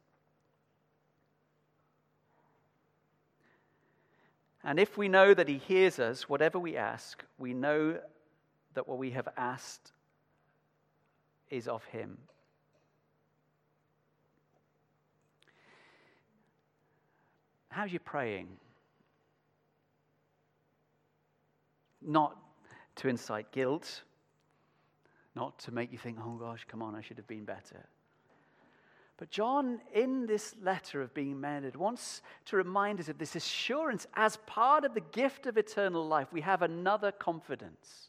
And 4.69 4.79
if 4.79 4.99
we 4.99 5.07
know 5.07 5.33
that 5.33 5.47
he 5.47 5.57
hears 5.57 5.97
us, 5.97 6.29
whatever 6.29 6.59
we 6.59 6.77
ask, 6.77 7.25
we 7.39 7.55
know 7.55 7.97
that 8.75 8.87
what 8.87 8.99
we 8.99 9.09
have 9.09 9.27
asked 9.35 9.93
is 11.49 11.67
of 11.67 11.83
him. 11.85 12.19
How's 17.69 17.91
you 17.91 17.97
praying? 17.97 18.49
Not 21.99 22.37
to 22.97 23.07
incite 23.07 23.51
guilt, 23.51 24.03
not 25.33 25.57
to 25.61 25.71
make 25.71 25.91
you 25.91 25.97
think, 25.97 26.19
oh 26.23 26.35
gosh, 26.35 26.67
come 26.67 26.83
on, 26.83 26.93
I 26.93 27.01
should 27.01 27.17
have 27.17 27.27
been 27.27 27.43
better. 27.43 27.87
But 29.19 29.31
John, 29.31 29.81
in 29.93 30.27
this 30.27 30.55
letter 30.61 31.01
of 31.01 31.13
being 31.13 31.41
mended, 31.41 31.75
wants 31.75 32.21
to 32.45 32.55
remind 32.55 33.01
us 33.01 33.09
of 33.09 33.17
this 33.17 33.35
assurance 33.35 34.07
as 34.13 34.37
part 34.45 34.85
of 34.85 34.93
the 34.93 35.01
gift 35.01 35.45
of 35.45 35.57
eternal 35.57 36.07
life. 36.07 36.31
We 36.31 36.39
have 36.39 36.61
another 36.61 37.11
confidence 37.11 38.07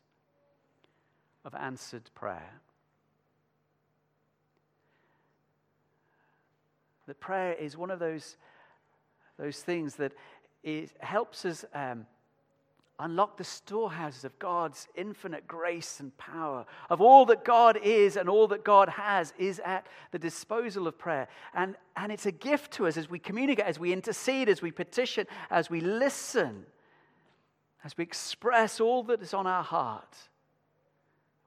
of 1.44 1.52
answered 1.56 2.08
prayer. 2.14 2.60
That 7.08 7.18
prayer 7.18 7.54
is 7.54 7.76
one 7.76 7.90
of 7.90 7.98
those 7.98 8.36
those 9.36 9.60
things 9.62 9.96
that 9.96 10.12
it 10.62 10.92
helps 11.00 11.44
us 11.44 11.64
um, 11.74 12.06
unlock 13.00 13.36
the 13.36 13.44
storehouses 13.44 14.24
of 14.24 14.38
God's 14.38 14.86
infinite 14.94 15.48
grace 15.48 16.00
and 16.00 16.16
power. 16.18 16.64
Of 16.88 17.00
all 17.00 17.26
that 17.26 17.44
God 17.44 17.78
is 17.82 18.16
and 18.16 18.28
all 18.28 18.46
that 18.48 18.64
God 18.64 18.88
has 18.90 19.32
is 19.38 19.60
at 19.64 19.86
the 20.12 20.18
disposal 20.18 20.86
of 20.86 20.98
prayer. 20.98 21.28
And, 21.54 21.76
and 21.96 22.12
it's 22.12 22.26
a 22.26 22.32
gift 22.32 22.72
to 22.74 22.86
us 22.86 22.96
as 22.96 23.10
we 23.10 23.18
communicate, 23.18 23.64
as 23.64 23.78
we 23.78 23.92
intercede, 23.92 24.48
as 24.48 24.62
we 24.62 24.70
petition, 24.70 25.26
as 25.50 25.70
we 25.70 25.80
listen, 25.80 26.64
as 27.84 27.96
we 27.96 28.04
express 28.04 28.80
all 28.80 29.02
that 29.04 29.22
is 29.22 29.34
on 29.34 29.46
our 29.46 29.64
heart. 29.64 30.16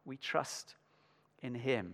We 0.05 0.17
trust 0.17 0.75
in 1.41 1.55
Him. 1.55 1.93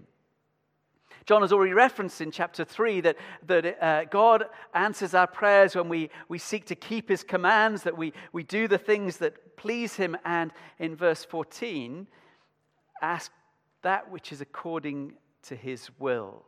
John 1.29 1.41
has 1.43 1.53
already 1.53 1.73
referenced 1.73 2.21
in 2.21 2.31
chapter 2.31 2.65
3 2.65 3.01
that, 3.01 3.15
that 3.45 3.83
uh, 3.83 4.05
God 4.05 4.45
answers 4.73 5.13
our 5.13 5.27
prayers 5.27 5.75
when 5.75 5.87
we, 5.87 6.09
we 6.27 6.39
seek 6.39 6.65
to 6.65 6.75
keep 6.75 7.07
his 7.07 7.23
commands, 7.23 7.83
that 7.83 7.95
we, 7.95 8.13
we 8.33 8.41
do 8.41 8.67
the 8.67 8.79
things 8.79 9.17
that 9.17 9.55
please 9.55 9.93
him. 9.93 10.17
And 10.25 10.51
in 10.79 10.95
verse 10.95 11.23
14, 11.23 12.07
ask 13.03 13.31
that 13.83 14.09
which 14.09 14.31
is 14.31 14.41
according 14.41 15.13
to 15.43 15.55
his 15.55 15.91
will. 15.99 16.45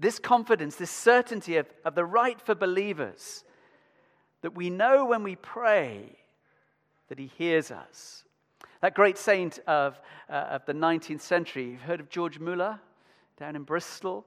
This 0.00 0.18
confidence, 0.18 0.76
this 0.76 0.90
certainty 0.90 1.58
of, 1.58 1.66
of 1.84 1.94
the 1.94 2.06
right 2.06 2.40
for 2.40 2.54
believers, 2.54 3.44
that 4.40 4.54
we 4.54 4.70
know 4.70 5.04
when 5.04 5.22
we 5.22 5.36
pray 5.36 6.16
that 7.10 7.18
he 7.18 7.30
hears 7.36 7.70
us. 7.70 8.24
That 8.80 8.94
great 8.94 9.18
saint 9.18 9.58
of, 9.66 10.00
uh, 10.30 10.32
of 10.32 10.64
the 10.64 10.72
19th 10.72 11.20
century, 11.20 11.72
you've 11.72 11.82
heard 11.82 12.00
of 12.00 12.08
George 12.08 12.38
Muller? 12.38 12.80
Down 13.36 13.56
in 13.56 13.62
Bristol. 13.62 14.26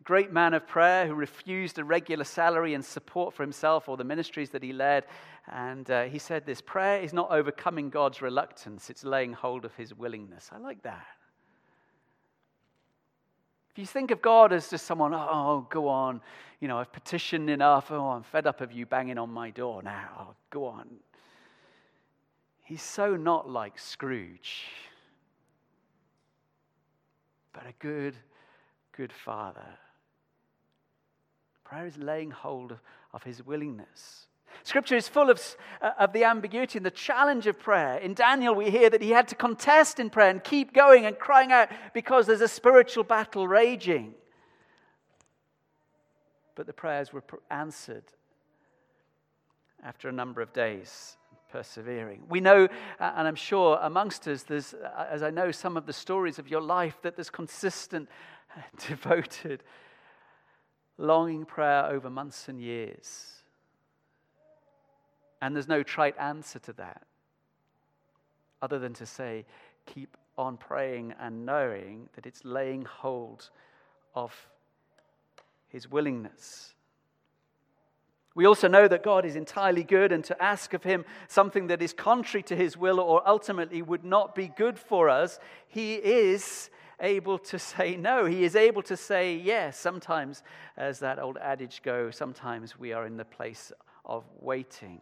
A 0.00 0.02
great 0.04 0.32
man 0.32 0.52
of 0.52 0.66
prayer 0.66 1.06
who 1.06 1.14
refused 1.14 1.78
a 1.78 1.84
regular 1.84 2.24
salary 2.24 2.74
and 2.74 2.84
support 2.84 3.32
for 3.32 3.42
himself 3.42 3.88
or 3.88 3.96
the 3.96 4.04
ministries 4.04 4.50
that 4.50 4.62
he 4.62 4.72
led. 4.72 5.04
And 5.50 5.90
uh, 5.90 6.04
he 6.04 6.18
said 6.18 6.44
this 6.44 6.60
prayer 6.60 7.00
is 7.00 7.12
not 7.12 7.30
overcoming 7.30 7.88
God's 7.88 8.20
reluctance, 8.20 8.90
it's 8.90 9.04
laying 9.04 9.32
hold 9.32 9.64
of 9.64 9.74
his 9.74 9.94
willingness. 9.94 10.50
I 10.52 10.58
like 10.58 10.82
that. 10.82 11.06
If 13.70 13.78
you 13.78 13.86
think 13.86 14.10
of 14.10 14.20
God 14.20 14.52
as 14.52 14.68
just 14.68 14.84
someone, 14.84 15.14
oh, 15.14 15.66
go 15.70 15.88
on, 15.88 16.20
you 16.60 16.68
know, 16.68 16.78
I've 16.78 16.92
petitioned 16.92 17.48
enough, 17.48 17.90
oh, 17.90 18.10
I'm 18.10 18.22
fed 18.22 18.46
up 18.46 18.60
of 18.60 18.70
you 18.70 18.84
banging 18.84 19.16
on 19.16 19.30
my 19.30 19.48
door 19.48 19.82
now, 19.82 20.08
oh, 20.18 20.34
go 20.50 20.66
on. 20.66 20.88
He's 22.60 22.82
so 22.82 23.16
not 23.16 23.48
like 23.48 23.78
Scrooge, 23.78 24.66
but 27.52 27.66
a 27.66 27.72
good 27.78 28.14
good 28.96 29.12
Father. 29.12 29.78
Prayer 31.64 31.86
is 31.86 31.96
laying 31.96 32.30
hold 32.30 32.76
of 33.12 33.22
his 33.22 33.44
willingness. 33.44 34.26
Scripture 34.64 34.96
is 34.96 35.08
full 35.08 35.30
of, 35.30 35.40
uh, 35.80 35.92
of 35.98 36.12
the 36.12 36.24
ambiguity 36.24 36.78
and 36.78 36.84
the 36.84 36.90
challenge 36.90 37.46
of 37.46 37.58
prayer. 37.58 37.96
In 37.98 38.12
Daniel, 38.12 38.54
we 38.54 38.70
hear 38.70 38.90
that 38.90 39.00
he 39.00 39.10
had 39.10 39.26
to 39.28 39.34
contest 39.34 39.98
in 39.98 40.10
prayer 40.10 40.28
and 40.28 40.44
keep 40.44 40.74
going 40.74 41.06
and 41.06 41.18
crying 41.18 41.50
out 41.50 41.70
because 41.94 42.26
there's 42.26 42.42
a 42.42 42.48
spiritual 42.48 43.02
battle 43.02 43.48
raging. 43.48 44.14
But 46.54 46.66
the 46.66 46.74
prayers 46.74 47.12
were 47.14 47.24
answered 47.50 48.04
after 49.82 50.08
a 50.10 50.12
number 50.12 50.42
of 50.42 50.52
days. 50.52 51.16
persevering. 51.52 52.22
We 52.28 52.40
know, 52.40 52.66
and 52.98 53.28
I'm 53.28 53.36
sure 53.36 53.78
amongst 53.82 54.26
us, 54.26 54.42
there's, 54.42 54.74
as 55.10 55.22
I 55.22 55.30
know 55.30 55.52
some 55.52 55.76
of 55.76 55.86
the 55.86 55.92
stories 55.92 56.38
of 56.38 56.48
your 56.48 56.62
life, 56.62 56.96
that 57.02 57.14
there's 57.14 57.30
consistent, 57.30 58.08
devoted, 58.88 59.62
longing 60.98 61.44
prayer 61.44 61.86
over 61.86 62.10
months 62.10 62.48
and 62.48 62.60
years. 62.60 63.42
And 65.40 65.54
there's 65.54 65.68
no 65.68 65.82
trite 65.82 66.16
answer 66.18 66.58
to 66.60 66.72
that, 66.74 67.02
other 68.60 68.78
than 68.78 68.92
to 68.94 69.06
say, 69.06 69.44
keep 69.86 70.16
on 70.38 70.56
praying 70.56 71.14
and 71.20 71.44
knowing 71.44 72.08
that 72.14 72.26
it's 72.26 72.44
laying 72.44 72.84
hold 72.84 73.50
of 74.14 74.48
His 75.68 75.90
willingness 75.90 76.74
we 78.34 78.46
also 78.46 78.66
know 78.66 78.88
that 78.88 79.02
God 79.02 79.26
is 79.26 79.36
entirely 79.36 79.84
good, 79.84 80.10
and 80.10 80.24
to 80.24 80.42
ask 80.42 80.72
of 80.72 80.82
Him 80.82 81.04
something 81.28 81.66
that 81.66 81.82
is 81.82 81.92
contrary 81.92 82.42
to 82.44 82.56
His 82.56 82.76
will 82.76 82.98
or 82.98 83.26
ultimately 83.28 83.82
would 83.82 84.04
not 84.04 84.34
be 84.34 84.48
good 84.48 84.78
for 84.78 85.08
us, 85.08 85.38
He 85.68 85.94
is 85.96 86.70
able 87.02 87.38
to 87.38 87.58
say 87.58 87.96
no. 88.00 88.24
He 88.24 88.44
is 88.44 88.56
able 88.56 88.82
to 88.82 88.96
say 88.96 89.36
yes. 89.36 89.78
Sometimes, 89.78 90.42
as 90.76 91.00
that 91.00 91.18
old 91.18 91.36
adage 91.38 91.82
goes, 91.82 92.16
sometimes 92.16 92.78
we 92.78 92.92
are 92.92 93.06
in 93.06 93.16
the 93.16 93.24
place 93.24 93.72
of 94.04 94.24
waiting. 94.40 95.00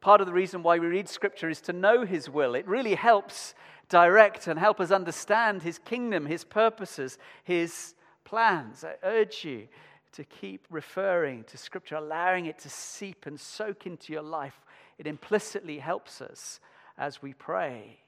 Part 0.00 0.20
of 0.20 0.26
the 0.26 0.32
reason 0.32 0.62
why 0.62 0.78
we 0.78 0.86
read 0.86 1.08
Scripture 1.08 1.48
is 1.48 1.60
to 1.62 1.72
know 1.72 2.04
His 2.04 2.30
will. 2.30 2.54
It 2.54 2.68
really 2.68 2.94
helps 2.94 3.54
direct 3.88 4.46
and 4.46 4.58
help 4.58 4.80
us 4.80 4.90
understand 4.90 5.62
His 5.62 5.78
kingdom, 5.78 6.26
His 6.26 6.44
purposes, 6.44 7.18
His 7.42 7.94
plans. 8.24 8.84
I 8.84 8.94
urge 9.02 9.44
you 9.44 9.68
to 10.12 10.24
keep 10.24 10.66
referring 10.70 11.44
to 11.44 11.58
Scripture, 11.58 11.96
allowing 11.96 12.46
it 12.46 12.58
to 12.60 12.70
seep 12.70 13.26
and 13.26 13.38
soak 13.38 13.86
into 13.86 14.12
your 14.12 14.22
life. 14.22 14.60
It 14.98 15.06
implicitly 15.06 15.78
helps 15.78 16.20
us 16.20 16.60
as 16.96 17.20
we 17.20 17.34
pray. 17.34 17.98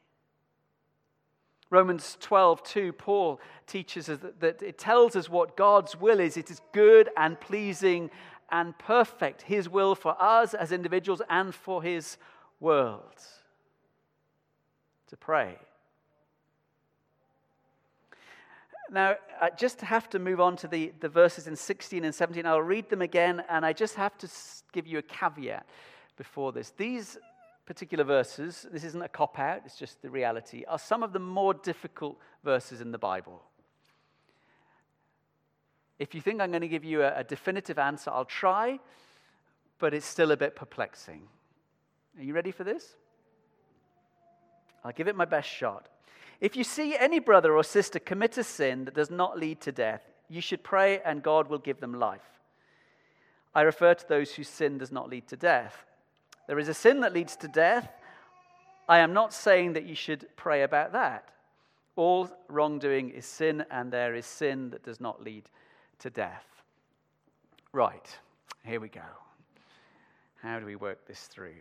Romans 1.71 2.17
12, 2.21 2.63
2, 2.63 2.93
Paul 2.95 3.41
teaches 3.67 4.09
us 4.09 4.19
that, 4.21 4.41
that, 4.41 4.63
it 4.63 4.79
tells 4.79 5.15
us 5.15 5.29
what 5.29 5.57
God's 5.57 5.95
will 5.95 6.19
is. 6.19 6.37
It 6.37 6.51
is 6.51 6.61
good 6.73 7.11
and 7.17 7.39
pleasing 7.39 8.11
and 8.51 8.77
perfect. 8.79 9.43
His 9.43 9.69
will 9.69 9.95
for 9.95 10.17
us 10.21 10.55
as 10.55 10.73
individuals 10.73 11.21
and 11.29 11.55
for 11.55 11.83
His 11.83 12.17
world. 12.59 13.21
To 15.09 15.17
pray. 15.17 15.59
Now, 18.91 19.17
I 19.41 19.51
just 19.51 19.83
have 19.83 20.09
to 20.11 20.19
move 20.19 20.41
on 20.41 20.57
to 20.57 20.69
the, 20.69 20.93
the 21.01 21.11
verses 21.11 21.47
in 21.47 21.57
16 21.57 22.05
and 22.05 22.15
17. 22.15 22.47
I'll 22.47 22.63
read 22.63 22.89
them 22.89 23.03
again, 23.03 23.43
and 23.51 23.67
I 23.67 23.75
just 23.75 23.95
have 23.97 24.17
to 24.19 24.29
give 24.73 24.87
you 24.87 24.99
a 24.99 25.03
caveat 25.03 25.67
before 26.17 26.53
this. 26.53 26.73
These 26.77 27.19
particular 27.69 28.03
verses, 28.03 28.67
this 28.73 28.83
isn't 28.83 29.03
a 29.03 29.09
cop 29.09 29.39
out, 29.39 29.61
it's 29.67 29.77
just 29.77 30.01
the 30.01 30.09
reality, 30.09 30.65
are 30.69 30.79
some 30.79 31.03
of 31.03 31.13
the 31.13 31.19
more 31.19 31.53
difficult 31.53 32.17
verses 32.43 32.81
in 32.81 32.93
the 32.93 32.99
Bible. 32.99 33.43
If 35.99 36.15
you 36.15 36.23
think 36.23 36.41
I'm 36.41 36.49
going 36.51 36.63
to 36.63 36.69
give 36.69 36.83
you 36.83 37.03
a, 37.03 37.19
a 37.19 37.25
definitive 37.25 37.79
answer, 37.79 38.11
I'll 38.11 38.25
try, 38.25 38.81
but 39.79 39.93
it's 39.93 40.07
still 40.07 40.31
a 40.31 40.37
bit 40.37 40.57
perplexing. 40.57 41.21
Are 42.17 42.23
you 42.23 42.33
ready 42.33 42.53
for 42.53 42.65
this? 42.65 42.97
I'll 44.83 44.93
give 44.93 45.07
it 45.07 45.15
my 45.15 45.27
best 45.27 45.51
shot. 45.51 45.91
If 46.41 46.57
you 46.57 46.65
see 46.65 46.97
any 46.97 47.19
brother 47.19 47.55
or 47.55 47.63
sister 47.63 47.99
commit 47.99 48.39
a 48.39 48.45
sin 48.45 48.87
that 48.87 48.95
does 48.95 49.11
not 49.11 49.39
lead 49.39 49.61
to 49.61 49.73
death, 49.73 50.09
you 50.31 50.41
should 50.41 50.63
pray 50.63 51.03
and 51.05 51.23
God 51.23 51.49
will 51.49 51.59
give 51.59 51.81
them 51.81 51.93
life. 51.93 52.41
I 53.55 53.61
refer 53.61 53.93
to 53.93 54.09
those 54.09 54.33
whose 54.33 54.49
sin 54.49 54.79
does 54.79 54.91
not 54.91 55.11
lead 55.11 55.29
to 55.29 55.37
death. 55.37 55.85
There 56.49 56.59
is 56.59 56.69
a 56.69 56.75
sin 56.75 57.01
that 57.01 57.13
leads 57.13 57.37
to 57.37 57.49
death. 57.49 57.89
I 58.89 58.99
am 58.99 59.13
not 59.13 59.35
saying 59.35 59.75
that 59.75 59.85
you 59.85 59.95
should 59.95 60.27
pray 60.35 60.63
about 60.63 60.93
that. 60.93 61.29
All 61.95 62.31
wrongdoing 62.49 63.11
is 63.11 63.27
sin, 63.27 63.65
and 63.71 63.93
there 63.93 64.15
is 64.15 64.25
sin 64.25 64.71
that 64.71 64.83
does 64.83 64.99
not 64.99 65.23
lead 65.23 65.45
to 65.99 66.11
death. 66.11 66.47
Right, 67.73 68.19
here 68.65 68.81
we 68.81 68.89
go. 68.89 69.03
How 70.43 70.59
do 70.59 70.65
we 70.65 70.75
work 70.75 71.07
this 71.07 71.21
through? 71.27 71.61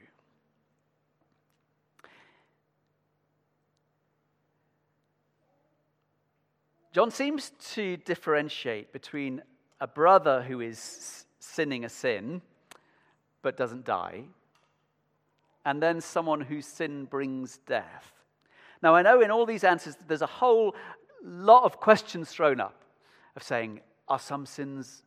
John 6.93 7.11
seems 7.11 7.51
to 7.73 7.97
differentiate 7.97 8.93
between 8.93 9.41
a 9.81 9.87
brother 9.87 10.43
who 10.43 10.61
is 10.61 11.25
sinning 11.39 11.83
a 11.83 11.89
sin 11.89 12.41
but 13.41 13.57
doesn't 13.57 13.83
die, 13.85 14.23
and 15.67 15.83
then 15.83 15.99
someone 15.99 16.39
whose 16.39 16.65
sin 16.65 17.03
brings 17.03 17.57
death. 17.67 18.13
Now, 18.81 18.95
I 18.95 19.01
know 19.01 19.19
in 19.19 19.31
all 19.31 19.45
these 19.45 19.65
answers 19.65 19.97
there's 20.07 20.21
a 20.21 20.25
whole 20.25 20.73
lot 21.21 21.65
of 21.65 21.77
questions 21.77 22.29
thrown 22.29 22.61
up 22.61 22.85
of 23.35 23.43
saying, 23.43 23.81
are 24.07 24.17
some 24.17 24.45
sins 24.45 25.03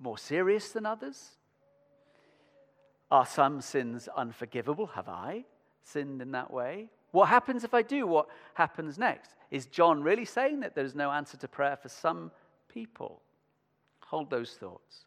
more 0.00 0.18
serious 0.18 0.70
than 0.70 0.86
others? 0.86 1.36
Are 3.12 3.24
some 3.24 3.60
sins 3.60 4.08
unforgivable? 4.16 4.86
Have 4.86 5.08
I 5.08 5.44
sinned 5.84 6.20
in 6.20 6.32
that 6.32 6.52
way? 6.52 6.88
What 7.12 7.28
happens 7.28 7.62
if 7.62 7.72
I 7.72 7.82
do? 7.82 8.04
What 8.04 8.26
happens 8.54 8.98
next? 8.98 9.36
Is 9.52 9.66
John 9.66 10.02
really 10.02 10.24
saying 10.24 10.60
that 10.60 10.74
there's 10.74 10.96
no 10.96 11.12
answer 11.12 11.36
to 11.36 11.46
prayer 11.46 11.76
for 11.76 11.88
some 11.88 12.32
people? 12.68 13.22
Hold 14.06 14.30
those 14.30 14.54
thoughts. 14.54 15.04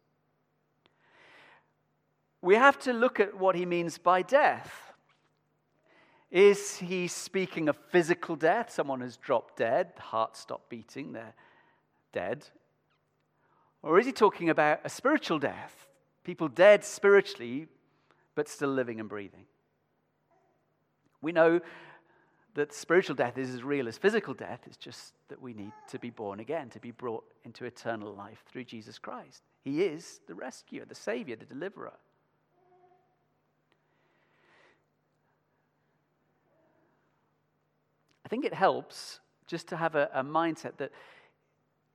We 2.42 2.56
have 2.56 2.80
to 2.80 2.94
look 2.94 3.20
at 3.20 3.38
what 3.38 3.56
he 3.56 3.66
means 3.66 3.98
by 3.98 4.22
death. 4.22 4.85
Is 6.32 6.78
he 6.78 7.08
speaking 7.08 7.70
of 7.70 7.78
physical 7.92 8.36
death? 8.36 8.72
Someone 8.72 9.02
has 9.02 9.18
dropped 9.18 9.58
dead, 9.58 9.94
the 9.96 10.02
heart 10.02 10.36
stopped 10.36 10.70
beating, 10.70 11.14
they're 11.14 11.34
dead. 12.12 12.48
Or 13.84 14.00
is 14.00 14.06
he 14.06 14.12
talking 14.12 14.50
about 14.50 14.80
a 14.84 14.90
spiritual 14.90 15.40
death? 15.40 15.88
People 16.24 16.48
dead 16.48 16.84
spiritually, 16.84 17.68
but 18.34 18.50
still 18.50 18.70
living 18.70 19.00
and 19.00 19.08
breathing. 19.08 19.46
We 21.22 21.32
know 21.32 21.62
that 22.56 22.74
spiritual 22.74 23.16
death 23.16 23.38
is 23.38 23.54
as 23.54 23.64
real 23.64 23.88
as 23.88 23.98
physical 23.98 24.34
death. 24.34 24.62
It's 24.66 24.78
just 24.78 25.14
that 25.28 25.42
we 25.42 25.54
need 25.54 25.74
to 25.90 26.00
be 26.00 26.10
born 26.10 26.40
again, 26.40 26.70
to 26.70 26.80
be 26.80 26.92
brought 26.92 27.24
into 27.44 27.66
eternal 27.66 28.14
life 28.14 28.44
through 28.50 28.64
Jesus 28.64 28.98
Christ. 28.98 29.44
He 29.64 29.84
is 29.84 30.22
the 30.28 30.36
rescuer, 30.36 30.86
the 30.86 30.96
savior, 30.96 31.36
the 31.36 31.46
deliverer. 31.46 31.94
I 38.26 38.28
think 38.28 38.44
it 38.44 38.54
helps 38.54 39.20
just 39.46 39.68
to 39.68 39.78
have 39.78 39.96
a, 39.96 40.10
a 40.14 40.24
mindset 40.24 40.78
that 40.78 40.92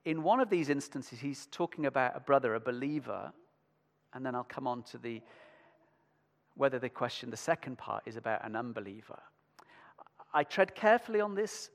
in 0.05 0.23
one 0.23 0.41
of 0.41 0.49
these 0.49 0.71
instances, 0.71 1.19
he's 1.19 1.47
talking 1.51 1.87
about 1.87 2.17
a 2.17 2.21
brother, 2.21 2.55
a 2.55 2.61
believer, 2.61 3.33
and 4.15 4.25
then 4.25 4.35
I'll 4.35 4.45
come 4.45 4.67
on 4.67 4.83
to 4.85 4.99
the 4.99 5.21
whether 6.55 6.79
the 6.79 6.89
question, 6.89 7.31
the 7.31 7.37
second 7.37 7.79
part, 7.79 8.03
is 8.07 8.17
about 8.17 8.45
an 8.45 8.55
unbeliever. 8.55 9.19
I 10.33 10.45
tread 10.45 10.75
carefully 10.75 11.21
on 11.21 11.35
this, 11.35 11.71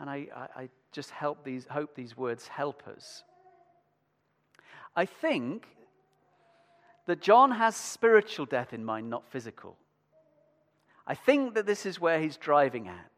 and 0.00 0.08
I, 0.08 0.26
I, 0.34 0.62
I 0.62 0.68
just 0.90 1.10
help 1.10 1.44
these, 1.44 1.66
hope 1.70 1.94
these 1.94 2.16
words 2.16 2.48
help 2.48 2.82
us. 2.88 3.24
I 4.96 5.04
think 5.04 5.66
that 7.06 7.20
John 7.20 7.50
has 7.50 7.76
spiritual 7.76 8.46
death 8.46 8.72
in 8.72 8.84
mind, 8.84 9.10
not 9.10 9.28
physical. 9.28 9.76
I 11.06 11.14
think 11.14 11.54
that 11.54 11.66
this 11.66 11.84
is 11.84 12.00
where 12.00 12.20
he's 12.20 12.36
driving 12.36 12.88
at. 12.88 13.09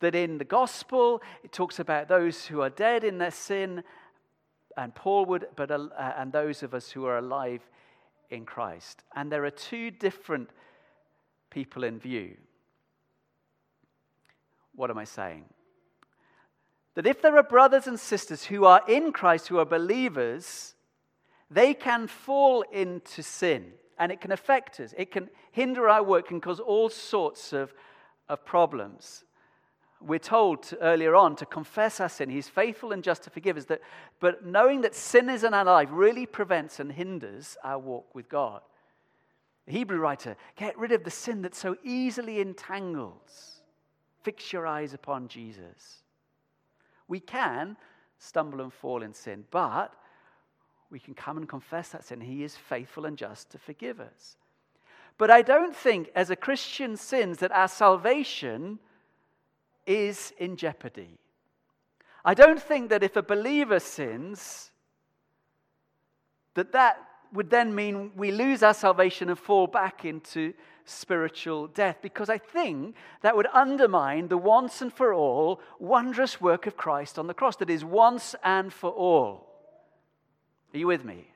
That 0.00 0.14
in 0.14 0.38
the 0.38 0.44
gospel, 0.44 1.22
it 1.42 1.52
talks 1.52 1.78
about 1.78 2.08
those 2.08 2.46
who 2.46 2.60
are 2.60 2.70
dead 2.70 3.02
in 3.04 3.18
their 3.18 3.30
sin, 3.30 3.82
and 4.76 4.94
Paul 4.94 5.24
would, 5.26 5.46
but, 5.56 5.70
uh, 5.70 5.88
and 5.98 6.32
those 6.32 6.62
of 6.62 6.74
us 6.74 6.90
who 6.90 7.06
are 7.06 7.18
alive 7.18 7.62
in 8.30 8.44
Christ. 8.44 9.02
And 9.14 9.32
there 9.32 9.44
are 9.44 9.50
two 9.50 9.90
different 9.90 10.50
people 11.50 11.84
in 11.84 11.98
view. 11.98 12.36
What 14.74 14.90
am 14.90 14.98
I 14.98 15.04
saying? 15.04 15.44
That 16.94 17.06
if 17.06 17.22
there 17.22 17.36
are 17.36 17.42
brothers 17.42 17.86
and 17.86 17.98
sisters 17.98 18.44
who 18.44 18.64
are 18.64 18.82
in 18.88 19.12
Christ, 19.12 19.48
who 19.48 19.58
are 19.58 19.64
believers, 19.64 20.74
they 21.50 21.74
can 21.74 22.06
fall 22.06 22.62
into 22.72 23.22
sin 23.22 23.72
and 23.98 24.10
it 24.10 24.20
can 24.20 24.32
affect 24.32 24.80
us. 24.80 24.94
It 24.96 25.10
can 25.10 25.28
hinder 25.52 25.88
our 25.88 26.02
work, 26.02 26.28
can 26.28 26.40
cause 26.40 26.60
all 26.60 26.88
sorts 26.88 27.52
of, 27.52 27.72
of 28.28 28.44
problems. 28.44 29.24
We're 30.00 30.18
told 30.18 30.62
to, 30.64 30.78
earlier 30.78 31.14
on 31.14 31.36
to 31.36 31.46
confess 31.46 32.00
our 32.00 32.08
sin. 32.08 32.28
He's 32.28 32.48
faithful 32.48 32.92
and 32.92 33.02
just 33.02 33.22
to 33.24 33.30
forgive 33.30 33.56
us. 33.56 33.64
That, 33.66 33.80
but 34.20 34.44
knowing 34.44 34.82
that 34.82 34.94
sin 34.94 35.30
is 35.30 35.42
in 35.42 35.54
our 35.54 35.64
life 35.64 35.88
really 35.90 36.26
prevents 36.26 36.80
and 36.80 36.92
hinders 36.92 37.56
our 37.64 37.78
walk 37.78 38.14
with 38.14 38.28
God. 38.28 38.60
The 39.66 39.72
Hebrew 39.72 39.98
writer, 39.98 40.36
get 40.56 40.78
rid 40.78 40.92
of 40.92 41.02
the 41.02 41.10
sin 41.10 41.42
that 41.42 41.54
so 41.54 41.76
easily 41.82 42.40
entangles. 42.40 43.62
Fix 44.22 44.52
your 44.52 44.66
eyes 44.66 44.94
upon 44.94 45.28
Jesus. 45.28 46.02
We 47.08 47.20
can 47.20 47.76
stumble 48.18 48.60
and 48.60 48.72
fall 48.72 49.02
in 49.02 49.14
sin, 49.14 49.44
but 49.50 49.94
we 50.90 50.98
can 50.98 51.14
come 51.14 51.36
and 51.36 51.48
confess 51.48 51.90
that 51.90 52.04
sin. 52.04 52.20
He 52.20 52.44
is 52.44 52.56
faithful 52.56 53.06
and 53.06 53.16
just 53.16 53.50
to 53.50 53.58
forgive 53.58 54.00
us. 54.00 54.36
But 55.18 55.30
I 55.30 55.42
don't 55.42 55.74
think, 55.74 56.10
as 56.14 56.30
a 56.30 56.36
Christian 56.36 56.96
sins, 56.96 57.38
that 57.38 57.52
our 57.52 57.68
salvation 57.68 58.78
is 59.86 60.32
in 60.38 60.56
jeopardy. 60.56 61.18
I 62.24 62.34
don't 62.34 62.60
think 62.60 62.90
that 62.90 63.04
if 63.04 63.16
a 63.16 63.22
believer 63.22 63.78
sins, 63.78 64.72
that 66.54 66.72
that 66.72 66.98
would 67.32 67.50
then 67.50 67.74
mean 67.74 68.10
we 68.16 68.32
lose 68.32 68.62
our 68.62 68.74
salvation 68.74 69.28
and 69.28 69.38
fall 69.38 69.66
back 69.66 70.04
into 70.04 70.54
spiritual 70.84 71.66
death, 71.66 71.98
because 72.00 72.30
I 72.30 72.38
think 72.38 72.94
that 73.22 73.36
would 73.36 73.48
undermine 73.52 74.28
the 74.28 74.38
once 74.38 74.80
and 74.82 74.92
for 74.92 75.12
all 75.12 75.60
wondrous 75.78 76.40
work 76.40 76.66
of 76.66 76.76
Christ 76.76 77.18
on 77.18 77.26
the 77.26 77.34
cross, 77.34 77.56
that 77.56 77.70
is 77.70 77.84
once 77.84 78.34
and 78.44 78.72
for 78.72 78.90
all. 78.90 79.48
Are 80.72 80.78
you 80.78 80.86
with 80.86 81.04
me? 81.04 81.28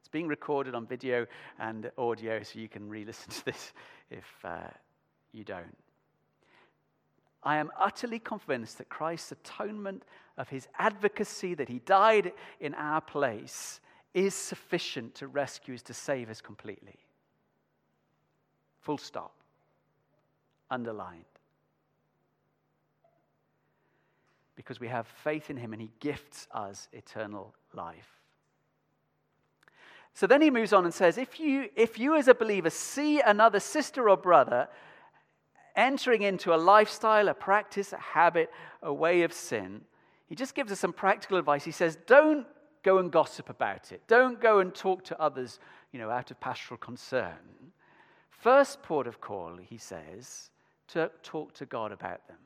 It's 0.00 0.08
being 0.08 0.28
recorded 0.28 0.74
on 0.74 0.86
video 0.86 1.26
and 1.58 1.90
audio, 1.98 2.42
so 2.42 2.58
you 2.58 2.68
can 2.68 2.88
re 2.88 3.04
listen 3.04 3.30
to 3.30 3.44
this 3.44 3.72
if 4.10 4.26
uh, 4.44 4.70
you 5.32 5.44
don't. 5.44 5.76
I 7.48 7.56
am 7.56 7.70
utterly 7.78 8.18
convinced 8.18 8.76
that 8.76 8.90
Christ's 8.90 9.32
atonement 9.32 10.02
of 10.36 10.50
his 10.50 10.68
advocacy, 10.78 11.54
that 11.54 11.70
he 11.70 11.78
died 11.78 12.32
in 12.60 12.74
our 12.74 13.00
place, 13.00 13.80
is 14.12 14.34
sufficient 14.34 15.14
to 15.14 15.28
rescue 15.28 15.74
us, 15.74 15.80
to 15.84 15.94
save 15.94 16.28
us 16.28 16.42
completely. 16.42 16.98
Full 18.82 18.98
stop. 18.98 19.32
Underlined. 20.70 21.24
Because 24.54 24.78
we 24.78 24.88
have 24.88 25.06
faith 25.06 25.48
in 25.48 25.56
him 25.56 25.72
and 25.72 25.80
he 25.80 25.90
gifts 26.00 26.48
us 26.52 26.86
eternal 26.92 27.54
life. 27.72 28.18
So 30.12 30.26
then 30.26 30.42
he 30.42 30.50
moves 30.50 30.74
on 30.74 30.84
and 30.84 30.92
says, 30.92 31.16
if 31.16 31.40
you, 31.40 31.70
if 31.74 31.98
you 31.98 32.14
as 32.14 32.28
a 32.28 32.34
believer 32.34 32.68
see 32.68 33.22
another 33.22 33.58
sister 33.58 34.10
or 34.10 34.18
brother 34.18 34.68
entering 35.78 36.22
into 36.22 36.52
a 36.52 36.56
lifestyle, 36.56 37.28
a 37.28 37.34
practice, 37.34 37.94
a 37.94 37.98
habit, 37.98 38.50
a 38.82 38.92
way 38.92 39.22
of 39.22 39.32
sin, 39.32 39.80
he 40.26 40.34
just 40.34 40.54
gives 40.54 40.70
us 40.70 40.80
some 40.80 40.92
practical 40.92 41.38
advice. 41.38 41.64
He 41.64 41.70
says, 41.70 41.96
don't 42.06 42.46
go 42.82 42.98
and 42.98 43.10
gossip 43.10 43.48
about 43.48 43.92
it. 43.92 44.02
Don't 44.08 44.40
go 44.40 44.58
and 44.58 44.74
talk 44.74 45.04
to 45.04 45.18
others, 45.20 45.58
you 45.92 45.98
know, 45.98 46.10
out 46.10 46.30
of 46.30 46.38
pastoral 46.40 46.76
concern. 46.76 47.72
First 48.30 48.82
port 48.82 49.06
of 49.06 49.20
call, 49.20 49.56
he 49.56 49.78
says, 49.78 50.50
to 50.88 51.10
talk 51.22 51.54
to 51.54 51.66
God 51.66 51.92
about 51.92 52.26
them. 52.28 52.36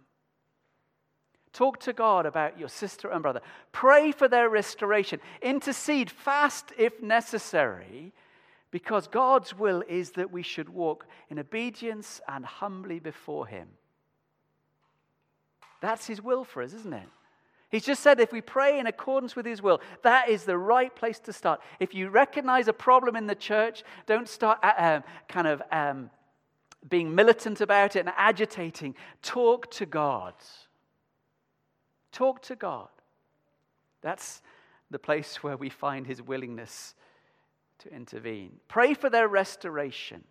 Talk 1.52 1.80
to 1.80 1.92
God 1.92 2.24
about 2.24 2.58
your 2.58 2.68
sister 2.68 3.10
and 3.10 3.22
brother. 3.22 3.42
Pray 3.72 4.12
for 4.12 4.26
their 4.26 4.48
restoration. 4.48 5.20
Intercede, 5.42 6.10
fast 6.10 6.72
if 6.78 7.02
necessary, 7.02 8.12
because 8.72 9.06
God's 9.06 9.56
will 9.56 9.84
is 9.86 10.12
that 10.12 10.32
we 10.32 10.42
should 10.42 10.70
walk 10.70 11.06
in 11.28 11.38
obedience 11.38 12.20
and 12.26 12.44
humbly 12.44 12.98
before 12.98 13.46
Him. 13.46 13.68
That's 15.80 16.06
His 16.06 16.20
will 16.20 16.42
for 16.42 16.62
us, 16.62 16.72
isn't 16.72 16.92
it? 16.92 17.08
He's 17.70 17.84
just 17.84 18.02
said 18.02 18.18
if 18.18 18.32
we 18.32 18.40
pray 18.40 18.78
in 18.78 18.86
accordance 18.86 19.36
with 19.36 19.46
His 19.46 19.62
will, 19.62 19.80
that 20.02 20.28
is 20.28 20.44
the 20.44 20.58
right 20.58 20.94
place 20.94 21.18
to 21.20 21.32
start. 21.32 21.60
If 21.80 21.94
you 21.94 22.08
recognize 22.08 22.66
a 22.66 22.72
problem 22.72 23.14
in 23.14 23.26
the 23.26 23.34
church, 23.34 23.84
don't 24.06 24.28
start 24.28 24.58
uh, 24.62 24.72
um, 24.76 25.04
kind 25.28 25.46
of 25.46 25.62
um, 25.70 26.10
being 26.88 27.14
militant 27.14 27.60
about 27.60 27.94
it 27.94 28.00
and 28.00 28.12
agitating. 28.16 28.94
Talk 29.20 29.70
to 29.72 29.86
God. 29.86 30.34
Talk 32.10 32.42
to 32.42 32.56
God. 32.56 32.88
That's 34.00 34.40
the 34.90 34.98
place 34.98 35.42
where 35.42 35.56
we 35.58 35.68
find 35.68 36.06
His 36.06 36.22
willingness 36.22 36.94
to 37.82 37.94
intervene. 37.94 38.60
Pray 38.68 38.94
for 38.94 39.10
their 39.10 39.28
restoration. 39.28 40.24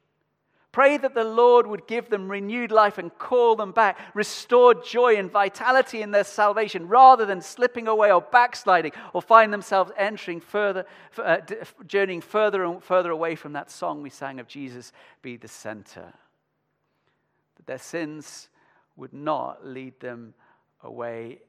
Pray 0.71 0.95
that 0.97 1.13
the 1.13 1.25
Lord 1.25 1.67
would 1.67 1.85
give 1.85 2.09
them 2.09 2.31
renewed 2.31 2.71
life 2.71 2.97
and 2.97 3.17
call 3.17 3.57
them 3.57 3.73
back, 3.73 3.99
restored 4.13 4.85
joy 4.85 5.17
and 5.17 5.29
vitality 5.29 6.01
in 6.01 6.11
their 6.11 6.23
salvation, 6.23 6.87
rather 6.87 7.25
than 7.25 7.41
slipping 7.41 7.89
away 7.89 8.09
or 8.11 8.21
backsliding 8.21 8.93
or 9.13 9.21
find 9.21 9.51
themselves 9.51 9.91
entering 9.97 10.39
further, 10.39 10.85
uh, 11.17 11.39
journeying 11.85 12.21
further 12.21 12.63
and 12.63 12.81
further 12.81 13.11
away 13.11 13.35
from 13.35 13.51
that 13.53 13.69
song 13.69 14.01
we 14.01 14.09
sang 14.09 14.39
of 14.39 14.47
Jesus 14.47 14.93
be 15.21 15.35
the 15.35 15.49
center. 15.49 16.13
That 17.57 17.65
their 17.65 17.77
sins 17.77 18.47
would 18.95 19.13
not 19.13 19.65
lead 19.65 19.99
them 19.99 20.33
away 20.83 21.39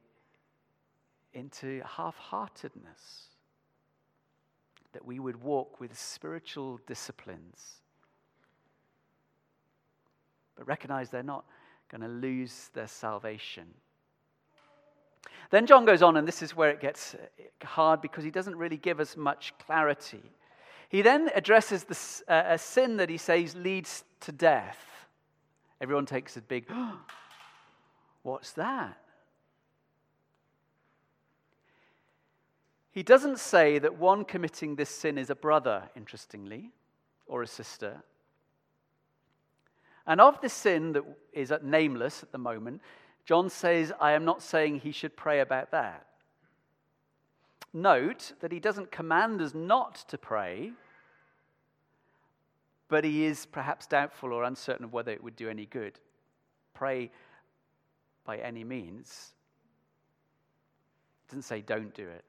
into 1.32 1.80
half 1.84 2.16
heartedness. 2.16 3.28
That 4.92 5.04
we 5.04 5.18
would 5.18 5.42
walk 5.42 5.80
with 5.80 5.98
spiritual 5.98 6.80
disciplines 6.86 7.82
but 10.56 10.66
recognize 10.66 11.10
they're 11.10 11.22
not 11.22 11.44
going 11.90 12.02
to 12.02 12.08
lose 12.08 12.70
their 12.74 12.86
salvation. 12.86 13.66
Then 15.50 15.66
John 15.66 15.84
goes 15.84 16.02
on, 16.02 16.16
and 16.16 16.26
this 16.26 16.42
is 16.42 16.56
where 16.56 16.70
it 16.70 16.80
gets 16.80 17.14
hard 17.62 18.00
because 18.00 18.24
he 18.24 18.30
doesn't 18.30 18.56
really 18.56 18.76
give 18.76 19.00
us 19.00 19.16
much 19.16 19.52
clarity. 19.58 20.22
He 20.88 21.02
then 21.02 21.30
addresses 21.34 21.84
this, 21.84 22.22
uh, 22.28 22.42
a 22.46 22.58
sin 22.58 22.96
that 22.98 23.10
he 23.10 23.18
says 23.18 23.54
leads 23.54 24.04
to 24.20 24.32
death. 24.32 24.78
Everyone 25.80 26.06
takes 26.06 26.36
a 26.36 26.40
big, 26.40 26.66
what's 28.22 28.52
that? 28.52 28.98
He 32.92 33.02
doesn't 33.02 33.38
say 33.38 33.78
that 33.78 33.98
one 33.98 34.24
committing 34.24 34.76
this 34.76 34.90
sin 34.90 35.16
is 35.16 35.30
a 35.30 35.34
brother, 35.34 35.84
interestingly, 35.96 36.70
or 37.26 37.42
a 37.42 37.46
sister. 37.46 38.02
And 40.06 40.20
of 40.20 40.40
the 40.42 40.50
sin 40.50 40.92
that 40.92 41.04
is 41.32 41.52
nameless 41.62 42.22
at 42.22 42.32
the 42.32 42.38
moment, 42.38 42.82
John 43.24 43.48
says, 43.48 43.92
I 43.98 44.12
am 44.12 44.26
not 44.26 44.42
saying 44.42 44.80
he 44.80 44.92
should 44.92 45.16
pray 45.16 45.40
about 45.40 45.70
that. 45.70 46.06
Note 47.72 48.32
that 48.40 48.52
he 48.52 48.60
doesn't 48.60 48.92
command 48.92 49.40
us 49.40 49.54
not 49.54 49.94
to 50.08 50.18
pray, 50.18 50.72
but 52.88 53.04
he 53.04 53.24
is 53.24 53.46
perhaps 53.46 53.86
doubtful 53.86 54.34
or 54.34 54.44
uncertain 54.44 54.84
of 54.84 54.92
whether 54.92 55.12
it 55.12 55.24
would 55.24 55.36
do 55.36 55.48
any 55.48 55.64
good. 55.64 55.98
Pray 56.74 57.10
by 58.26 58.36
any 58.36 58.64
means. 58.64 59.32
It 61.24 61.30
doesn't 61.30 61.44
say 61.44 61.62
don't 61.62 61.94
do 61.94 62.06
it. 62.06 62.24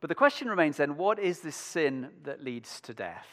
But 0.00 0.08
the 0.08 0.14
question 0.14 0.48
remains 0.48 0.76
then 0.76 0.96
what 0.96 1.18
is 1.18 1.40
this 1.40 1.56
sin 1.56 2.10
that 2.22 2.42
leads 2.42 2.80
to 2.82 2.94
death? 2.94 3.26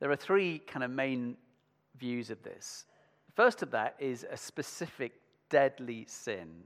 There 0.00 0.10
are 0.10 0.16
three 0.16 0.58
kind 0.58 0.84
of 0.84 0.90
main 0.90 1.36
views 1.96 2.30
of 2.30 2.42
this. 2.42 2.84
First 3.34 3.62
of 3.62 3.70
that 3.72 3.96
is 3.98 4.24
a 4.30 4.36
specific 4.36 5.12
deadly 5.48 6.04
sin. 6.08 6.64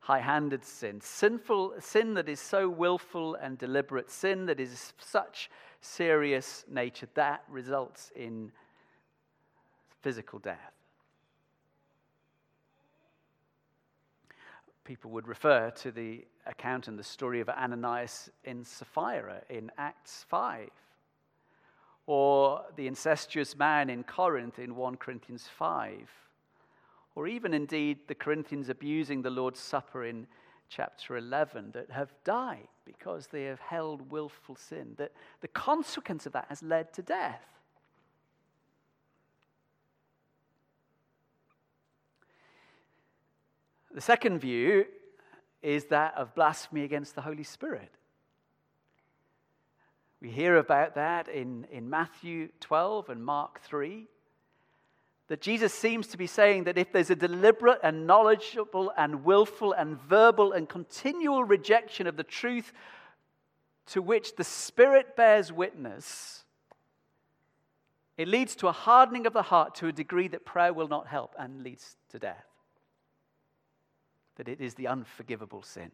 High 0.00 0.20
handed 0.20 0.64
sin, 0.64 1.00
sinful 1.00 1.74
sin 1.80 2.12
that 2.14 2.28
is 2.28 2.40
so 2.40 2.68
willful 2.68 3.36
and 3.36 3.56
deliberate, 3.56 4.10
sin 4.10 4.44
that 4.46 4.60
is 4.60 4.92
such 4.98 5.50
serious 5.80 6.64
nature 6.70 7.08
that 7.14 7.42
results 7.48 8.12
in 8.14 8.52
physical 10.02 10.38
death. 10.38 10.73
People 14.84 15.10
would 15.12 15.26
refer 15.26 15.70
to 15.70 15.90
the 15.90 16.24
account 16.46 16.88
and 16.88 16.98
the 16.98 17.04
story 17.04 17.40
of 17.40 17.48
Ananias 17.48 18.30
in 18.44 18.64
Sapphira 18.64 19.40
in 19.48 19.70
Acts 19.78 20.24
5 20.28 20.68
or 22.06 22.62
the 22.76 22.86
incestuous 22.86 23.56
man 23.56 23.88
in 23.88 24.04
Corinth 24.04 24.58
in 24.58 24.76
1 24.76 24.96
Corinthians 24.96 25.48
5, 25.56 26.10
or 27.14 27.26
even 27.26 27.54
indeed 27.54 27.98
the 28.06 28.14
Corinthians 28.14 28.68
abusing 28.68 29.22
the 29.22 29.30
Lord's 29.30 29.60
Supper 29.60 30.04
in 30.04 30.26
chapter 30.68 31.16
11 31.16 31.70
that 31.72 31.90
have 31.90 32.12
died 32.24 32.68
because 32.84 33.28
they 33.28 33.44
have 33.44 33.60
held 33.60 34.10
willful 34.10 34.56
sin, 34.56 34.94
that 34.98 35.12
the 35.40 35.48
consequence 35.48 36.26
of 36.26 36.32
that 36.32 36.46
has 36.48 36.62
led 36.62 36.92
to 36.92 37.02
death. 37.02 37.46
The 43.94 44.00
second 44.00 44.40
view 44.40 44.86
is 45.62 45.84
that 45.86 46.14
of 46.16 46.34
blasphemy 46.34 46.82
against 46.82 47.14
the 47.14 47.22
Holy 47.22 47.44
Spirit. 47.44 47.90
We 50.20 50.30
hear 50.30 50.56
about 50.56 50.96
that 50.96 51.28
in, 51.28 51.66
in 51.70 51.88
Matthew 51.88 52.48
12 52.60 53.08
and 53.10 53.24
Mark 53.24 53.60
3. 53.60 54.08
That 55.28 55.40
Jesus 55.40 55.72
seems 55.72 56.08
to 56.08 56.18
be 56.18 56.26
saying 56.26 56.64
that 56.64 56.76
if 56.76 56.92
there's 56.92 57.08
a 57.08 57.16
deliberate 57.16 57.78
and 57.82 58.06
knowledgeable 58.06 58.92
and 58.96 59.24
willful 59.24 59.72
and 59.72 59.98
verbal 59.98 60.52
and 60.52 60.68
continual 60.68 61.44
rejection 61.44 62.06
of 62.06 62.16
the 62.16 62.24
truth 62.24 62.72
to 63.86 64.02
which 64.02 64.36
the 64.36 64.44
Spirit 64.44 65.16
bears 65.16 65.52
witness, 65.52 66.44
it 68.18 68.28
leads 68.28 68.56
to 68.56 68.68
a 68.68 68.72
hardening 68.72 69.26
of 69.26 69.32
the 69.32 69.42
heart 69.42 69.76
to 69.76 69.86
a 69.86 69.92
degree 69.92 70.28
that 70.28 70.44
prayer 70.44 70.72
will 70.72 70.88
not 70.88 71.06
help 71.06 71.34
and 71.38 71.62
leads 71.62 71.96
to 72.10 72.18
death. 72.18 72.53
That 74.36 74.48
it 74.48 74.60
is 74.60 74.74
the 74.74 74.88
unforgivable 74.88 75.62
sin 75.62 75.90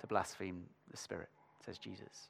to 0.00 0.06
blaspheme 0.06 0.64
the 0.90 0.96
Spirit. 0.96 1.28
says 1.64 1.78
Jesus. 1.78 2.28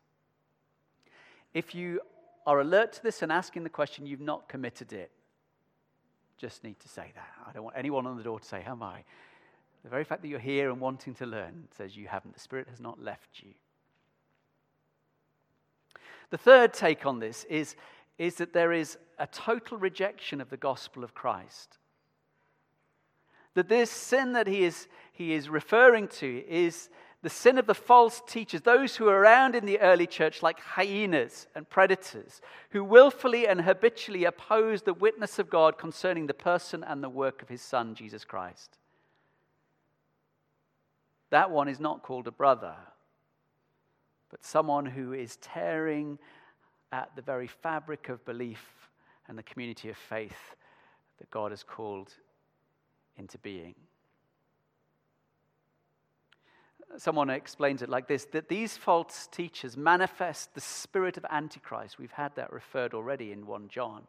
If 1.55 1.75
you 1.75 2.01
are 2.47 2.61
alert 2.61 2.93
to 2.95 3.03
this 3.03 3.23
and 3.23 3.33
asking 3.33 3.65
the 3.65 3.71
question, 3.71 4.07
you've 4.07 4.21
not 4.21 4.49
committed 4.49 4.93
it. 4.93 5.11
Just 6.37 6.65
need 6.65 6.79
to 6.81 6.89
say 6.89 7.13
that. 7.15 7.29
I 7.47 7.53
don't 7.53 7.65
want 7.65 7.77
anyone 7.77 8.07
on 8.07 8.17
the 8.17 8.23
door 8.23 8.41
to 8.41 8.47
say, 8.47 8.63
Am 8.67 8.83
I? 8.83 9.05
The 9.83 9.89
very 9.89 10.05
fact 10.05 10.23
that 10.23 10.29
you're 10.29 10.39
here 10.39 10.71
and 10.71 10.81
wanting 10.81 11.15
to 11.15 11.27
learn 11.27 11.69
says 11.77 11.97
you 11.97 12.07
haven't. 12.09 12.35
The 12.35 12.41
Spirit 12.41 12.69
has 12.69 12.81
not 12.81 13.03
left 13.03 13.43
you. 13.43 13.53
The 16.31 16.39
third 16.39 16.73
take 16.73 17.05
on 17.05 17.19
this 17.19 17.45
is, 17.45 17.77
is 18.17 18.37
that 18.37 18.53
there 18.53 18.73
is 18.73 18.97
a 19.19 19.27
total 19.27 19.77
rejection 19.77 20.41
of 20.41 20.51
the 20.51 20.57
gospel 20.57 21.05
of 21.05 21.15
Christ. 21.15 21.79
That 23.55 23.69
this 23.69 23.91
sin 23.91 24.33
that 24.33 24.47
he 24.47 24.65
is, 24.65 24.89
he 25.13 25.33
is 25.33 25.49
referring 25.49 26.09
to 26.09 26.45
is 26.49 26.89
the 27.23 27.31
sin 27.31 27.57
of 27.57 27.67
the 27.67 27.75
false 27.75 28.21
teachers, 28.27 28.63
those 28.63 28.97
who 28.97 29.05
were 29.05 29.19
around 29.19 29.55
in 29.55 29.65
the 29.65 29.79
early 29.79 30.09
church 30.09 30.43
like 30.43 30.59
hyenas 30.59 31.47
and 31.55 31.69
predators, 31.69 32.41
who 32.71 32.83
willfully 32.83 33.47
and 33.47 33.61
habitually 33.61 34.25
oppose 34.25 34.83
the 34.83 34.95
witness 34.95 35.39
of 35.39 35.49
God 35.49 35.79
concerning 35.79 36.27
the 36.27 36.35
person 36.35 36.83
and 36.83 37.03
the 37.03 37.09
work 37.09 37.41
of 37.41 37.49
his 37.49 37.63
Son, 37.63 37.95
Jesus 37.95 38.25
Christ. 38.25 38.77
That 41.31 41.51
one 41.51 41.69
is 41.69 41.79
not 41.79 42.03
called 42.03 42.27
a 42.27 42.33
brother, 42.33 42.75
but 44.29 44.45
someone 44.45 44.87
who 44.87 45.13
is 45.13 45.37
tearing 45.37 46.19
at 46.91 47.15
the 47.15 47.23
very 47.23 47.47
fabric 47.47 48.09
of 48.09 48.25
belief 48.25 48.91
and 49.29 49.39
the 49.39 49.43
community 49.45 49.91
of 49.91 49.97
faith 49.97 50.57
that 51.19 51.31
God 51.31 51.53
has 51.53 51.63
called 51.63 52.13
into 53.17 53.39
being. 53.39 53.75
Someone 56.99 57.31
explains 57.31 57.81
it 57.83 57.89
like 57.89 58.07
this 58.07 58.27
that 58.33 58.49
these 58.49 58.77
false 58.77 59.27
teachers 59.31 59.77
manifest 59.77 60.55
the 60.55 60.61
spirit 60.61 61.17
of 61.17 61.25
Antichrist. 61.31 61.99
We've 61.99 62.11
had 62.13 62.35
that 62.37 62.53
referred 62.53 62.93
already 62.93 63.33
in 63.33 63.47
1 63.47 63.69
John. 63.69 64.03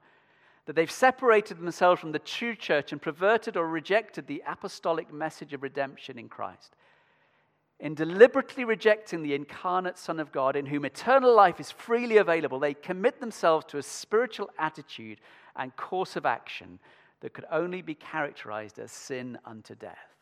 That 0.66 0.76
they've 0.76 0.92
separated 0.92 1.60
themselves 1.60 2.00
from 2.00 2.12
the 2.14 2.20
true 2.20 2.56
church 2.56 2.92
and 2.92 3.02
perverted 3.02 3.58
or 3.58 3.68
rejected 3.68 4.28
the 4.28 4.44
apostolic 4.48 5.14
message 5.14 5.54
of 5.54 5.62
redemption 5.64 6.18
in 6.18 6.30
Christ. 6.30 6.76
In 7.80 7.96
deliberately 7.96 8.64
rejecting 8.64 9.24
the 9.24 9.34
incarnate 9.34 9.98
Son 9.98 10.20
of 10.20 10.32
God, 10.32 10.56
in 10.56 10.68
whom 10.68 10.86
eternal 10.86 11.36
life 11.36 11.60
is 11.60 11.72
freely 11.72 12.18
available, 12.18 12.60
they 12.60 12.74
commit 12.74 13.20
themselves 13.20 13.66
to 13.68 13.78
a 13.78 13.84
spiritual 13.84 14.50
attitude 14.58 15.20
and 15.56 15.76
course 15.76 16.16
of 16.16 16.26
action 16.26 16.80
that 17.24 17.34
could 17.34 17.46
only 17.50 17.82
be 17.82 17.96
characterized 17.96 18.78
as 18.80 18.92
sin 18.92 19.38
unto 19.46 19.74
death. 19.76 20.18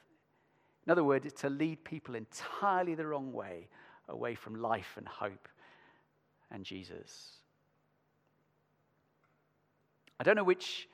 In 0.86 0.92
other 0.92 1.04
words, 1.04 1.26
it's 1.26 1.42
to 1.42 1.50
lead 1.50 1.84
people 1.84 2.14
entirely 2.14 2.94
the 2.94 3.08
wrong 3.08 3.34
way, 3.34 3.70
away 4.08 4.36
from 4.36 4.62
life 4.62 4.94
and 4.98 5.08
hope 5.08 5.50
and 6.52 6.64
Jesus. 6.64 7.38
I 10.20 10.24
don't 10.24 10.36
know 10.36 10.44
which 10.44 10.88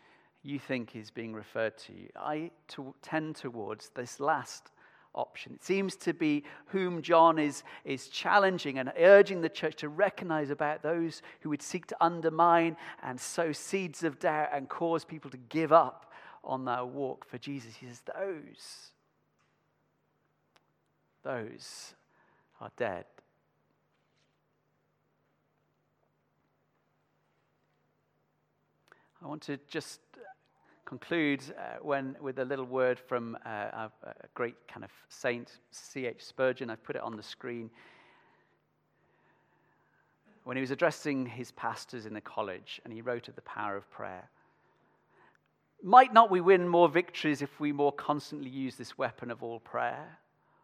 you 0.44 0.60
think 0.60 0.96
is 0.96 1.12
being 1.12 1.34
referred 1.34 1.78
to. 1.80 1.94
I 2.16 2.52
to, 2.70 2.96
tend 3.02 3.36
towards 3.36 3.90
this 3.90 4.22
last 4.22 4.72
option. 5.18 5.54
It 5.54 5.64
seems 5.64 5.96
to 5.98 6.14
be 6.14 6.44
whom 6.68 7.02
John 7.02 7.40
is, 7.40 7.64
is 7.84 8.08
challenging 8.08 8.80
and 8.80 8.94
urging 8.98 9.42
the 9.42 9.50
church 9.50 9.76
to 9.78 9.90
recognize 9.90 10.50
about 10.50 10.84
those 10.84 11.22
who 11.42 11.50
would 11.50 11.62
seek 11.62 11.88
to 11.88 11.98
undermine 12.00 12.78
and 13.04 13.20
sow 13.20 13.52
seeds 13.52 14.04
of 14.04 14.20
doubt 14.20 14.50
and 14.54 14.70
cause 14.70 15.04
people 15.04 15.32
to 15.32 15.38
give 15.50 15.74
up 15.74 16.12
on 16.44 16.64
their 16.64 16.86
walk 16.86 17.26
for 17.26 17.38
Jesus. 17.38 17.76
He 17.76 17.88
says, 17.88 18.02
Those 18.16 18.92
those 21.28 21.94
are 22.62 22.72
dead. 22.78 23.04
I 29.22 29.28
want 29.28 29.42
to 29.44 29.60
just 29.68 30.00
conclude 30.88 31.44
uh, 31.58 31.78
when, 31.82 32.16
with 32.22 32.40
a 32.40 32.46
little 32.46 32.66
word 32.66 32.98
from 32.98 33.38
uh, 33.46 33.50
a, 33.50 33.92
a 34.04 34.14
great 34.34 34.56
kind 34.70 34.86
of 34.86 34.92
saint, 35.10 35.60
C.H. 35.72 36.24
Spurgeon. 36.24 36.70
I've 36.70 36.84
put 36.84 36.96
it 36.96 37.02
on 37.02 37.18
the 37.18 37.24
screen. 37.24 37.70
When 40.46 40.56
he 40.56 40.62
was 40.62 40.72
addressing 40.72 41.26
his 41.26 41.52
pastors 41.52 42.06
in 42.06 42.14
the 42.14 42.22
college, 42.22 42.80
and 42.86 42.94
he 42.94 43.02
wrote 43.02 43.28
of 43.28 43.36
the 43.36 43.42
power 43.42 43.76
of 43.76 43.90
prayer. 43.92 44.30
Might 45.84 46.14
not 46.14 46.32
we 46.32 46.40
win 46.40 46.68
more 46.68 46.88
victories 46.88 47.42
if 47.42 47.60
we 47.60 47.74
more 47.74 47.92
constantly 47.92 48.50
use 48.50 48.78
this 48.78 48.98
weapon 48.98 49.30
of 49.30 49.44
all 49.44 49.60
prayer? 49.60 50.20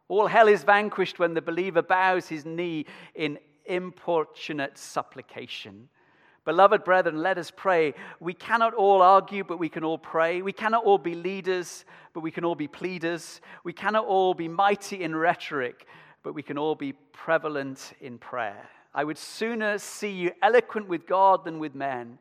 All 0.08 0.28
hell 0.28 0.48
is 0.48 0.64
vanquished 0.64 1.20
when 1.20 1.34
the 1.34 1.42
believer 1.42 1.82
bows 1.82 2.28
his 2.28 2.46
knee 2.46 2.86
in 3.14 3.40
importunate 3.66 4.78
supplication. 4.78 5.90
Beloved 6.46 6.84
brethren, 6.84 7.22
let 7.22 7.38
us 7.38 7.52
pray. 7.56 7.94
We 8.20 8.34
cannot 8.34 8.74
all 8.74 9.02
argue, 9.02 9.46
but 9.46 9.60
we 9.60 9.70
can 9.70 9.86
all 9.86 9.98
pray. 9.98 10.42
We 10.42 10.52
cannot 10.52 10.84
all 10.84 10.98
be 10.98 11.16
leaders, 11.16 11.86
but 12.14 12.20
we 12.20 12.32
can 12.32 12.44
all 12.44 12.56
be 12.56 12.68
pleaders. 12.68 13.40
We 13.64 13.72
cannot 13.72 14.06
all 14.06 14.34
be 14.34 14.50
mighty 14.50 15.04
in 15.04 15.16
rhetoric, 15.16 15.88
but 16.22 16.34
we 16.34 16.44
can 16.44 16.58
all 16.58 16.76
be 16.76 16.94
prevalent 17.14 17.94
in 18.02 18.18
prayer. 18.18 18.70
I 18.94 19.06
would 19.06 19.18
sooner 19.18 19.78
see 19.78 20.12
you 20.12 20.32
eloquent 20.42 20.90
with 20.90 21.08
God 21.08 21.46
than 21.46 21.60
with 21.60 21.76
men. 21.76 22.18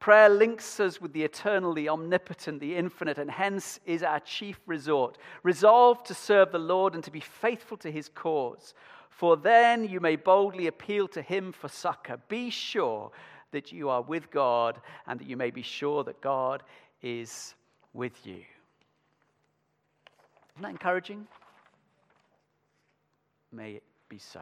Prayer 0.00 0.28
links 0.28 0.80
us 0.80 1.00
with 1.00 1.12
the 1.12 1.22
eternal, 1.22 1.72
the 1.72 1.90
omnipotent, 1.90 2.58
the 2.58 2.74
infinite, 2.74 3.18
and 3.18 3.30
hence 3.30 3.78
is 3.86 4.02
our 4.02 4.20
chief 4.20 4.58
resort. 4.66 5.16
Resolve 5.42 6.02
to 6.04 6.14
serve 6.14 6.50
the 6.50 6.58
Lord 6.58 6.94
and 6.94 7.04
to 7.04 7.10
be 7.10 7.20
faithful 7.20 7.76
to 7.78 7.90
his 7.90 8.08
cause. 8.08 8.74
For 9.10 9.36
then 9.36 9.86
you 9.86 10.00
may 10.00 10.16
boldly 10.16 10.66
appeal 10.66 11.06
to 11.08 11.22
him 11.22 11.52
for 11.52 11.68
succor. 11.68 12.18
Be 12.28 12.50
sure 12.50 13.12
that 13.52 13.72
you 13.72 13.88
are 13.88 14.02
with 14.02 14.30
God 14.30 14.80
and 15.06 15.18
that 15.18 15.26
you 15.26 15.36
may 15.36 15.50
be 15.50 15.62
sure 15.62 16.04
that 16.04 16.20
God 16.20 16.62
is 17.02 17.54
with 17.92 18.26
you. 18.26 18.42
Isn't 20.54 20.62
that 20.62 20.70
encouraging? 20.70 21.26
May 23.52 23.72
it 23.72 23.82
be 24.08 24.18
so. 24.18 24.40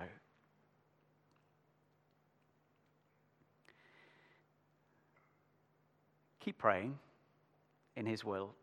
keep 6.49 6.57
praying 6.57 6.99
in 7.95 8.07
His 8.07 8.25
will. 8.25 8.55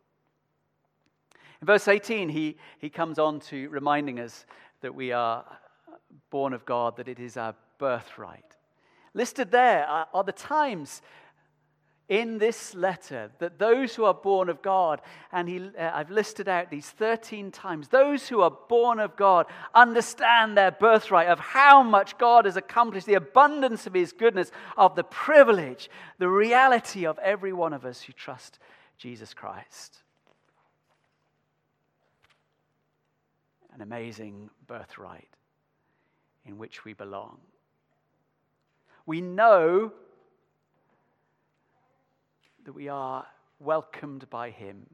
In 1.62 1.68
verse 1.68 1.88
18, 1.88 2.30
he, 2.30 2.58
he 2.80 2.90
comes 2.90 3.20
on 3.20 3.40
to 3.42 3.70
reminding 3.70 4.20
us 4.20 4.48
that 4.82 4.96
we 4.96 5.12
are 5.12 5.46
born 6.32 6.54
of 6.54 6.66
God, 6.66 6.98
that 6.98 7.08
it 7.08 7.20
is 7.20 7.38
our 7.38 7.54
birthright. 7.78 8.55
Listed 9.16 9.50
there 9.50 9.88
are, 9.88 10.08
are 10.14 10.24
the 10.26 10.34
times 10.34 11.02
in 12.10 12.38
this 12.38 12.76
letter 12.76 13.32
that 13.40 13.58
those 13.58 13.96
who 13.96 14.04
are 14.04 14.14
born 14.14 14.50
of 14.50 14.62
God, 14.62 15.02
and 15.32 15.48
he, 15.48 15.72
uh, 15.80 15.92
I've 15.94 16.12
listed 16.12 16.48
out 16.50 16.70
these 16.70 16.88
13 16.90 17.50
times, 17.50 17.88
those 17.88 18.28
who 18.28 18.42
are 18.42 18.52
born 18.52 19.00
of 19.00 19.16
God 19.16 19.48
understand 19.74 20.58
their 20.58 20.70
birthright 20.70 21.30
of 21.30 21.40
how 21.40 21.82
much 21.82 22.18
God 22.18 22.44
has 22.44 22.58
accomplished, 22.58 23.08
the 23.08 23.16
abundance 23.16 23.88
of 23.88 23.94
his 23.94 24.12
goodness, 24.12 24.52
of 24.78 24.96
the 24.96 25.04
privilege, 25.04 25.90
the 26.20 26.30
reality 26.30 27.06
of 27.06 27.18
every 27.20 27.54
one 27.54 27.72
of 27.72 27.86
us 27.86 28.02
who 28.02 28.12
trust 28.12 28.60
Jesus 28.98 29.34
Christ. 29.34 30.04
An 33.74 33.82
amazing 33.82 34.50
birthright 34.68 35.30
in 36.46 36.58
which 36.58 36.84
we 36.84 36.94
belong. 36.94 37.40
We 39.06 39.22
know 39.22 39.92
that 42.66 42.74
we 42.74 42.90
are 42.90 43.26
welcomed 43.60 44.30
by 44.30 44.50
Him. 44.50 44.88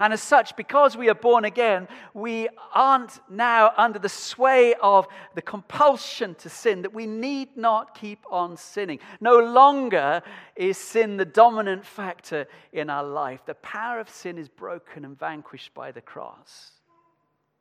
And 0.00 0.12
as 0.12 0.20
such, 0.20 0.56
because 0.56 0.96
we 0.96 1.08
are 1.08 1.14
born 1.14 1.44
again, 1.44 1.86
we 2.12 2.48
aren't 2.74 3.20
now 3.30 3.72
under 3.76 4.00
the 4.00 4.08
sway 4.08 4.74
of 4.82 5.06
the 5.36 5.42
compulsion 5.42 6.34
to 6.36 6.48
sin, 6.48 6.82
that 6.82 6.92
we 6.92 7.06
need 7.06 7.56
not 7.56 7.94
keep 7.94 8.24
on 8.28 8.56
sinning. 8.56 8.98
No 9.20 9.38
longer 9.38 10.22
is 10.56 10.76
sin 10.76 11.18
the 11.18 11.24
dominant 11.24 11.86
factor 11.86 12.48
in 12.72 12.90
our 12.90 13.04
life. 13.04 13.46
The 13.46 13.54
power 13.54 14.00
of 14.00 14.08
sin 14.08 14.38
is 14.38 14.48
broken 14.48 15.04
and 15.04 15.16
vanquished 15.16 15.72
by 15.72 15.92
the 15.92 16.00
cross. 16.00 16.72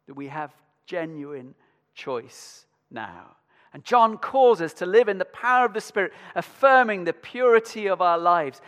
That 0.07 0.15
we 0.15 0.27
have 0.27 0.51
genuine 0.87 1.53
choice 1.93 2.65
now. 2.89 3.35
And 3.73 3.85
John 3.85 4.17
calls 4.17 4.59
us 4.59 4.73
to 4.75 4.85
live 4.85 5.07
in 5.07 5.17
the 5.17 5.25
power 5.25 5.65
of 5.65 5.73
the 5.73 5.79
Spirit, 5.79 6.11
affirming 6.35 7.05
the 7.05 7.13
purity 7.13 7.87
of 7.87 8.01
our 8.01 8.17
lives. 8.17 8.61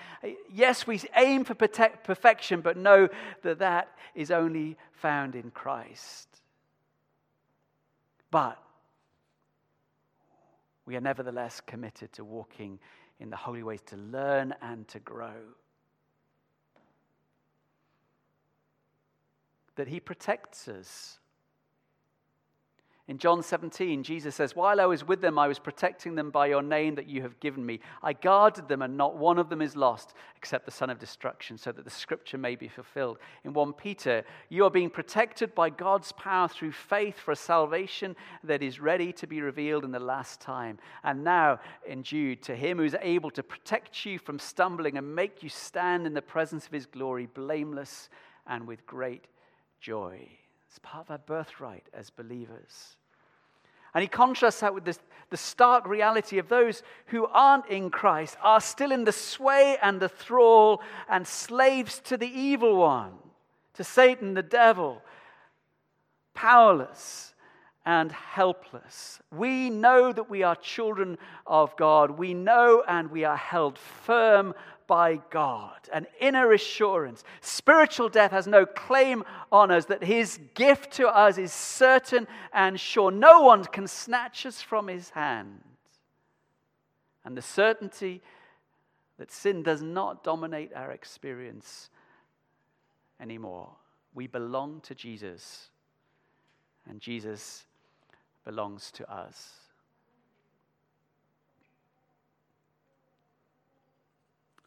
Yes, 0.50 0.88
we 0.88 1.02
aim 1.18 1.44
for 1.44 1.56
perfection, 1.56 2.62
but 2.62 2.78
know 2.78 3.10
that 3.42 3.60
that 3.60 3.90
is 4.16 4.32
only 4.32 4.78
found 4.94 5.36
in 5.36 5.52
Christ. 5.52 6.30
But 8.32 8.58
we 10.86 10.96
are 10.96 11.02
nevertheless 11.02 11.62
committed 11.62 12.14
to 12.14 12.24
walking 12.24 12.80
in 13.20 13.30
the 13.30 13.36
holy 13.36 13.64
ways 13.64 13.82
to 13.88 13.98
learn 13.98 14.54
and 14.62 14.88
to 14.88 15.00
grow. 15.00 15.34
That 19.76 19.88
He 19.88 20.00
protects 20.00 20.68
us 20.68 21.20
In 23.10 23.18
John 23.18 23.44
17, 23.44 24.02
Jesus 24.02 24.34
says, 24.34 24.56
While 24.56 24.80
I 24.80 24.86
was 24.86 25.06
with 25.06 25.20
them, 25.20 25.38
I 25.38 25.50
was 25.50 25.60
protecting 25.60 26.16
them 26.16 26.32
by 26.32 26.48
your 26.48 26.62
name 26.62 26.96
that 26.96 27.06
you 27.06 27.22
have 27.24 27.38
given 27.42 27.66
me. 27.66 27.82
I 28.02 28.14
guarded 28.14 28.70
them, 28.70 28.82
and 28.82 28.96
not 28.96 29.18
one 29.18 29.38
of 29.38 29.50
them 29.50 29.62
is 29.62 29.76
lost, 29.76 30.14
except 30.38 30.64
the 30.64 30.72
son 30.72 30.90
of 30.90 31.00
destruction, 31.00 31.58
so 31.58 31.74
that 31.74 31.84
the 31.84 31.92
scripture 31.92 32.38
may 32.38 32.56
be 32.56 32.70
fulfilled. 32.70 33.18
In 33.44 33.52
1 33.52 33.74
Peter, 33.74 34.24
you 34.48 34.64
are 34.64 34.70
being 34.70 34.90
protected 34.90 35.54
by 35.54 35.70
God's 35.70 36.14
power 36.14 36.48
through 36.48 36.72
faith 36.72 37.20
for 37.20 37.34
a 37.34 37.36
salvation 37.36 38.16
that 38.42 38.64
is 38.64 38.80
ready 38.80 39.12
to 39.14 39.28
be 39.28 39.42
revealed 39.42 39.84
in 39.84 39.92
the 39.92 40.00
last 40.00 40.40
time. 40.40 40.80
And 41.04 41.26
now, 41.26 41.60
in 41.86 42.04
Jude, 42.04 42.42
to 42.44 42.56
him 42.56 42.78
who 42.78 42.86
is 42.86 42.96
able 43.02 43.32
to 43.32 43.44
protect 43.44 44.06
you 44.06 44.18
from 44.18 44.40
stumbling 44.40 44.98
and 44.98 45.14
make 45.14 45.44
you 45.44 45.50
stand 45.50 46.08
in 46.08 46.14
the 46.14 46.22
presence 46.22 46.68
of 46.68 46.72
his 46.72 46.86
glory, 46.86 47.26
blameless 47.26 48.08
and 48.48 48.66
with 48.66 48.86
great 48.86 49.28
joy. 49.82 50.30
It's 50.74 50.80
part 50.80 51.06
of 51.06 51.12
our 51.12 51.20
birthright 51.20 51.86
as 51.94 52.10
believers. 52.10 52.98
And 53.94 54.02
he 54.02 54.08
contrasts 54.08 54.62
that 54.62 54.74
with 54.74 54.84
this, 54.84 54.98
the 55.30 55.38
stark 55.38 55.86
reality 55.86 56.40
of 56.40 56.50
those 56.50 56.82
who 57.08 57.28
aren't 57.28 57.68
in 57.68 57.92
Christ, 57.92 58.38
are 58.42 58.60
still 58.60 58.92
in 58.92 59.04
the 59.04 59.12
sway 59.12 59.78
and 59.84 60.00
the 60.00 60.10
thrall 60.10 60.82
and 61.08 61.28
slaves 61.28 62.00
to 62.06 62.18
the 62.18 62.26
evil 62.28 62.76
one, 62.78 63.12
to 63.76 63.84
Satan, 63.84 64.34
the 64.34 64.42
devil, 64.42 65.04
powerless 66.34 67.36
and 67.86 68.12
helpless. 68.12 69.20
We 69.32 69.70
know 69.70 70.12
that 70.12 70.28
we 70.28 70.42
are 70.42 70.56
children 70.56 71.20
of 71.46 71.78
God. 71.78 72.18
We 72.18 72.34
know 72.34 72.84
and 72.88 73.12
we 73.12 73.26
are 73.26 73.38
held 73.38 73.78
firm 73.78 74.56
by 74.94 75.20
God, 75.32 75.90
an 75.92 76.06
inner 76.22 76.54
assurance. 76.54 77.24
Spiritual 77.42 78.10
death 78.10 78.30
has 78.30 78.46
no 78.46 78.64
claim 78.64 79.24
on 79.52 79.72
us, 79.72 79.86
that 79.86 80.04
His 80.04 80.40
gift 80.54 80.92
to 80.92 81.08
us 81.08 81.40
is 81.40 81.52
certain 81.52 82.28
and 82.54 82.80
sure. 82.80 83.10
No 83.10 83.42
one 83.42 83.64
can 83.64 83.88
snatch 83.88 84.46
us 84.46 84.62
from 84.62 84.88
His 84.88 85.10
hand. 85.10 85.64
And 87.26 87.36
the 87.36 87.42
certainty 87.42 88.22
that 89.18 89.32
sin 89.32 89.64
does 89.64 89.82
not 89.82 90.24
dominate 90.24 90.72
our 90.76 90.92
experience 90.92 91.90
anymore. 93.20 93.72
We 94.14 94.28
belong 94.28 94.80
to 94.82 94.94
Jesus, 94.94 95.72
and 96.88 97.02
Jesus 97.02 97.66
belongs 98.46 98.92
to 98.92 99.12
us. 99.12 99.54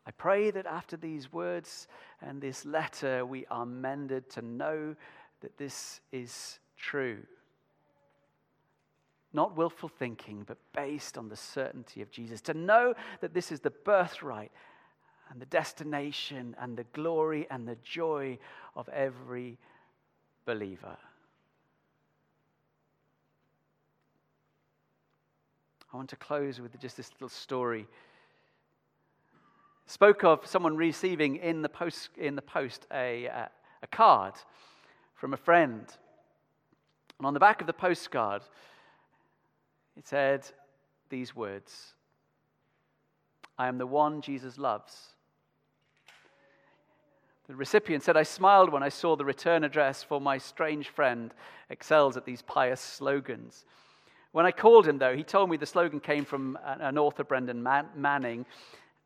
I 0.06 0.12
pray 0.12 0.52
that 0.52 0.66
after 0.66 0.96
these 0.96 1.32
words 1.32 1.88
and 2.20 2.40
this 2.40 2.64
letter, 2.64 3.26
we 3.26 3.44
are 3.46 3.66
mended 3.66 4.30
to 4.30 4.42
know 4.42 4.94
that 5.40 5.58
this 5.58 6.00
is 6.12 6.60
true. 6.76 7.18
Not 9.32 9.56
willful 9.56 9.88
thinking, 9.88 10.44
but 10.46 10.58
based 10.72 11.18
on 11.18 11.28
the 11.28 11.36
certainty 11.36 12.02
of 12.02 12.10
Jesus. 12.10 12.40
To 12.42 12.54
know 12.54 12.94
that 13.20 13.34
this 13.34 13.50
is 13.50 13.60
the 13.60 13.70
birthright 13.70 14.52
and 15.30 15.40
the 15.40 15.46
destination 15.46 16.54
and 16.60 16.76
the 16.76 16.86
glory 16.92 17.48
and 17.50 17.66
the 17.66 17.76
joy 17.82 18.38
of 18.76 18.88
every 18.90 19.58
believer. 20.44 20.96
I 25.92 25.96
want 25.96 26.10
to 26.10 26.16
close 26.16 26.60
with 26.60 26.78
just 26.80 26.96
this 26.96 27.10
little 27.14 27.28
story 27.28 27.88
spoke 29.86 30.24
of 30.24 30.46
someone 30.46 30.76
receiving 30.76 31.36
in 31.36 31.62
the 31.62 31.68
post, 31.68 32.10
in 32.16 32.36
the 32.36 32.42
post 32.42 32.86
a, 32.92 33.28
uh, 33.28 33.46
a 33.82 33.86
card 33.86 34.34
from 35.14 35.32
a 35.32 35.36
friend. 35.36 35.86
And 37.18 37.26
on 37.26 37.34
the 37.34 37.40
back 37.40 37.60
of 37.60 37.66
the 37.66 37.72
postcard, 37.72 38.42
it 39.96 40.06
said 40.06 40.46
these 41.08 41.34
words 41.34 41.94
I 43.58 43.68
am 43.68 43.78
the 43.78 43.86
one 43.86 44.20
Jesus 44.20 44.58
loves. 44.58 45.14
The 47.48 47.54
recipient 47.54 48.02
said, 48.02 48.16
I 48.16 48.24
smiled 48.24 48.72
when 48.72 48.82
I 48.82 48.88
saw 48.88 49.14
the 49.14 49.24
return 49.24 49.62
address 49.62 50.02
for 50.02 50.20
my 50.20 50.36
strange 50.36 50.88
friend 50.88 51.32
excels 51.70 52.16
at 52.16 52.24
these 52.24 52.42
pious 52.42 52.80
slogans. 52.80 53.64
When 54.32 54.44
I 54.44 54.50
called 54.50 54.86
him, 54.86 54.98
though, 54.98 55.16
he 55.16 55.22
told 55.22 55.48
me 55.48 55.56
the 55.56 55.64
slogan 55.64 56.00
came 56.00 56.24
from 56.24 56.58
an 56.64 56.98
author, 56.98 57.22
Brennan 57.22 57.62
Manning, 57.62 58.44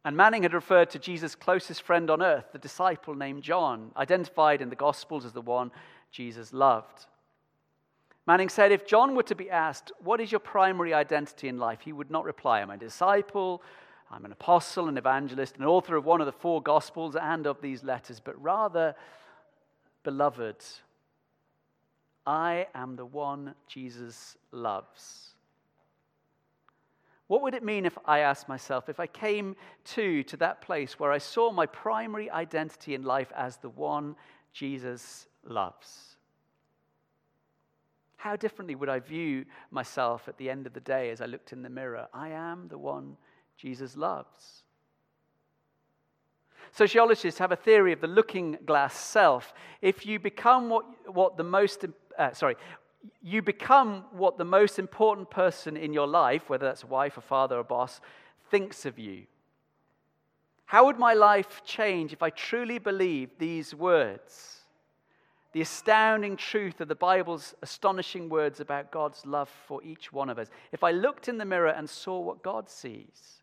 and 0.04 0.16
Manning 0.16 0.44
had 0.44 0.54
referred 0.54 0.90
to 0.90 0.98
Jesus' 0.98 1.34
closest 1.34 1.82
friend 1.82 2.10
on 2.10 2.22
earth, 2.22 2.46
the 2.52 2.58
disciple 2.58 3.14
named 3.14 3.42
John, 3.42 3.92
identified 3.96 4.62
in 4.62 4.70
the 4.70 4.76
Gospels 4.76 5.24
as 5.24 5.32
the 5.32 5.42
one 5.42 5.70
Jesus 6.10 6.52
loved. 6.52 7.06
Manning 8.26 8.48
said, 8.48 8.72
If 8.72 8.86
John 8.86 9.14
were 9.14 9.22
to 9.24 9.34
be 9.34 9.50
asked, 9.50 9.92
What 9.98 10.20
is 10.20 10.32
your 10.32 10.38
primary 10.38 10.94
identity 10.94 11.48
in 11.48 11.58
life? 11.58 11.80
he 11.82 11.92
would 11.92 12.10
not 12.10 12.24
reply, 12.24 12.60
I'm 12.60 12.70
a 12.70 12.76
disciple, 12.76 13.62
I'm 14.10 14.24
an 14.24 14.32
apostle, 14.32 14.88
an 14.88 14.96
evangelist, 14.96 15.56
an 15.56 15.64
author 15.64 15.96
of 15.96 16.06
one 16.06 16.20
of 16.20 16.26
the 16.26 16.32
four 16.32 16.62
Gospels 16.62 17.14
and 17.14 17.46
of 17.46 17.60
these 17.60 17.84
letters, 17.84 18.20
but 18.20 18.40
rather, 18.42 18.94
Beloved, 20.02 20.64
I 22.26 22.68
am 22.74 22.96
the 22.96 23.04
one 23.04 23.54
Jesus 23.66 24.36
loves. 24.50 25.29
What 27.30 27.42
would 27.42 27.54
it 27.54 27.62
mean 27.62 27.86
if 27.86 27.96
I 28.06 28.18
asked 28.18 28.48
myself, 28.48 28.88
if 28.88 28.98
I 28.98 29.06
came 29.06 29.54
to, 29.94 30.24
to 30.24 30.36
that 30.38 30.62
place 30.62 30.98
where 30.98 31.12
I 31.12 31.18
saw 31.18 31.52
my 31.52 31.64
primary 31.64 32.28
identity 32.28 32.92
in 32.92 33.04
life 33.04 33.30
as 33.36 33.56
the 33.56 33.68
one 33.68 34.16
Jesus 34.52 35.28
loves? 35.44 36.16
How 38.16 38.34
differently 38.34 38.74
would 38.74 38.88
I 38.88 38.98
view 38.98 39.44
myself 39.70 40.26
at 40.26 40.38
the 40.38 40.50
end 40.50 40.66
of 40.66 40.72
the 40.72 40.80
day 40.80 41.10
as 41.10 41.20
I 41.20 41.26
looked 41.26 41.52
in 41.52 41.62
the 41.62 41.70
mirror? 41.70 42.08
I 42.12 42.30
am 42.30 42.66
the 42.66 42.78
one 42.78 43.16
Jesus 43.56 43.96
loves. 43.96 44.64
Sociologists 46.72 47.38
have 47.38 47.52
a 47.52 47.56
theory 47.56 47.92
of 47.92 48.00
the 48.00 48.08
looking 48.08 48.58
glass 48.66 48.98
self. 48.98 49.54
If 49.80 50.04
you 50.04 50.18
become 50.18 50.68
what, 50.68 50.84
what 51.06 51.36
the 51.36 51.44
most, 51.44 51.84
uh, 52.18 52.32
sorry, 52.32 52.56
you 53.22 53.42
become 53.42 54.04
what 54.12 54.38
the 54.38 54.44
most 54.44 54.78
important 54.78 55.30
person 55.30 55.76
in 55.76 55.92
your 55.92 56.06
life, 56.06 56.48
whether 56.48 56.66
that's 56.66 56.82
a 56.82 56.86
wife, 56.86 57.16
a 57.16 57.20
father, 57.20 57.58
a 57.58 57.64
boss, 57.64 58.00
thinks 58.50 58.84
of 58.84 58.98
you. 58.98 59.24
How 60.66 60.86
would 60.86 60.98
my 60.98 61.14
life 61.14 61.62
change 61.64 62.12
if 62.12 62.22
I 62.22 62.30
truly 62.30 62.78
believed 62.78 63.32
these 63.38 63.74
words? 63.74 64.60
The 65.52 65.62
astounding 65.62 66.36
truth 66.36 66.80
of 66.80 66.86
the 66.86 66.94
Bible's 66.94 67.54
astonishing 67.60 68.28
words 68.28 68.60
about 68.60 68.92
God's 68.92 69.26
love 69.26 69.50
for 69.66 69.82
each 69.82 70.12
one 70.12 70.30
of 70.30 70.38
us. 70.38 70.48
If 70.70 70.84
I 70.84 70.92
looked 70.92 71.28
in 71.28 71.38
the 71.38 71.44
mirror 71.44 71.70
and 71.70 71.90
saw 71.90 72.20
what 72.20 72.42
God 72.42 72.70
sees. 72.70 73.42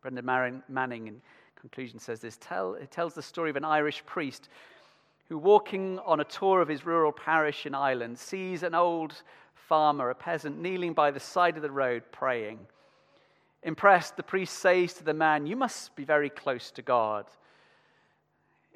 Brennan 0.00 0.62
Manning, 0.68 1.06
in 1.06 1.20
conclusion, 1.54 1.98
says 1.98 2.20
this 2.20 2.38
tell, 2.40 2.74
it 2.74 2.90
tells 2.90 3.14
the 3.14 3.22
story 3.22 3.50
of 3.50 3.56
an 3.56 3.64
Irish 3.64 4.02
priest 4.06 4.48
who, 5.34 5.38
walking 5.38 5.98
on 6.06 6.20
a 6.20 6.24
tour 6.24 6.60
of 6.60 6.68
his 6.68 6.86
rural 6.86 7.10
parish 7.10 7.66
in 7.66 7.74
Ireland, 7.74 8.16
sees 8.16 8.62
an 8.62 8.72
old 8.72 9.20
farmer, 9.52 10.10
a 10.10 10.14
peasant, 10.14 10.60
kneeling 10.60 10.92
by 10.92 11.10
the 11.10 11.18
side 11.18 11.56
of 11.56 11.62
the 11.62 11.72
road 11.72 12.04
praying. 12.12 12.60
Impressed, 13.64 14.16
the 14.16 14.22
priest 14.22 14.60
says 14.60 14.94
to 14.94 15.02
the 15.02 15.12
man, 15.12 15.48
You 15.48 15.56
must 15.56 15.96
be 15.96 16.04
very 16.04 16.30
close 16.30 16.70
to 16.70 16.82
God. 16.82 17.26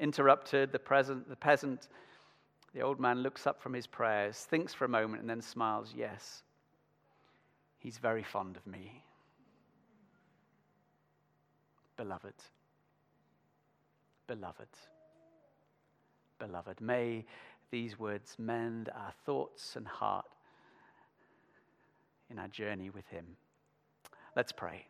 Interrupted, 0.00 0.72
the, 0.72 0.80
present, 0.80 1.28
the 1.28 1.36
peasant, 1.36 1.86
the 2.74 2.80
old 2.80 2.98
man 2.98 3.22
looks 3.22 3.46
up 3.46 3.62
from 3.62 3.72
his 3.72 3.86
prayers, 3.86 4.38
thinks 4.38 4.74
for 4.74 4.84
a 4.84 4.88
moment, 4.88 5.20
and 5.20 5.30
then 5.30 5.40
smiles, 5.40 5.94
Yes, 5.96 6.42
he's 7.78 7.98
very 7.98 8.24
fond 8.24 8.56
of 8.56 8.66
me. 8.66 9.04
Beloved, 11.96 12.34
beloved 14.26 14.66
beloved. 16.38 16.80
May 16.80 17.24
these 17.70 17.98
words 17.98 18.36
mend 18.38 18.90
our 18.94 19.12
thoughts 19.24 19.76
and 19.76 19.86
heart 19.86 20.26
in 22.30 22.38
our 22.38 22.48
journey 22.48 22.90
with 22.90 23.06
Him. 23.08 23.24
Let's 24.36 24.52
pray. 24.52 24.86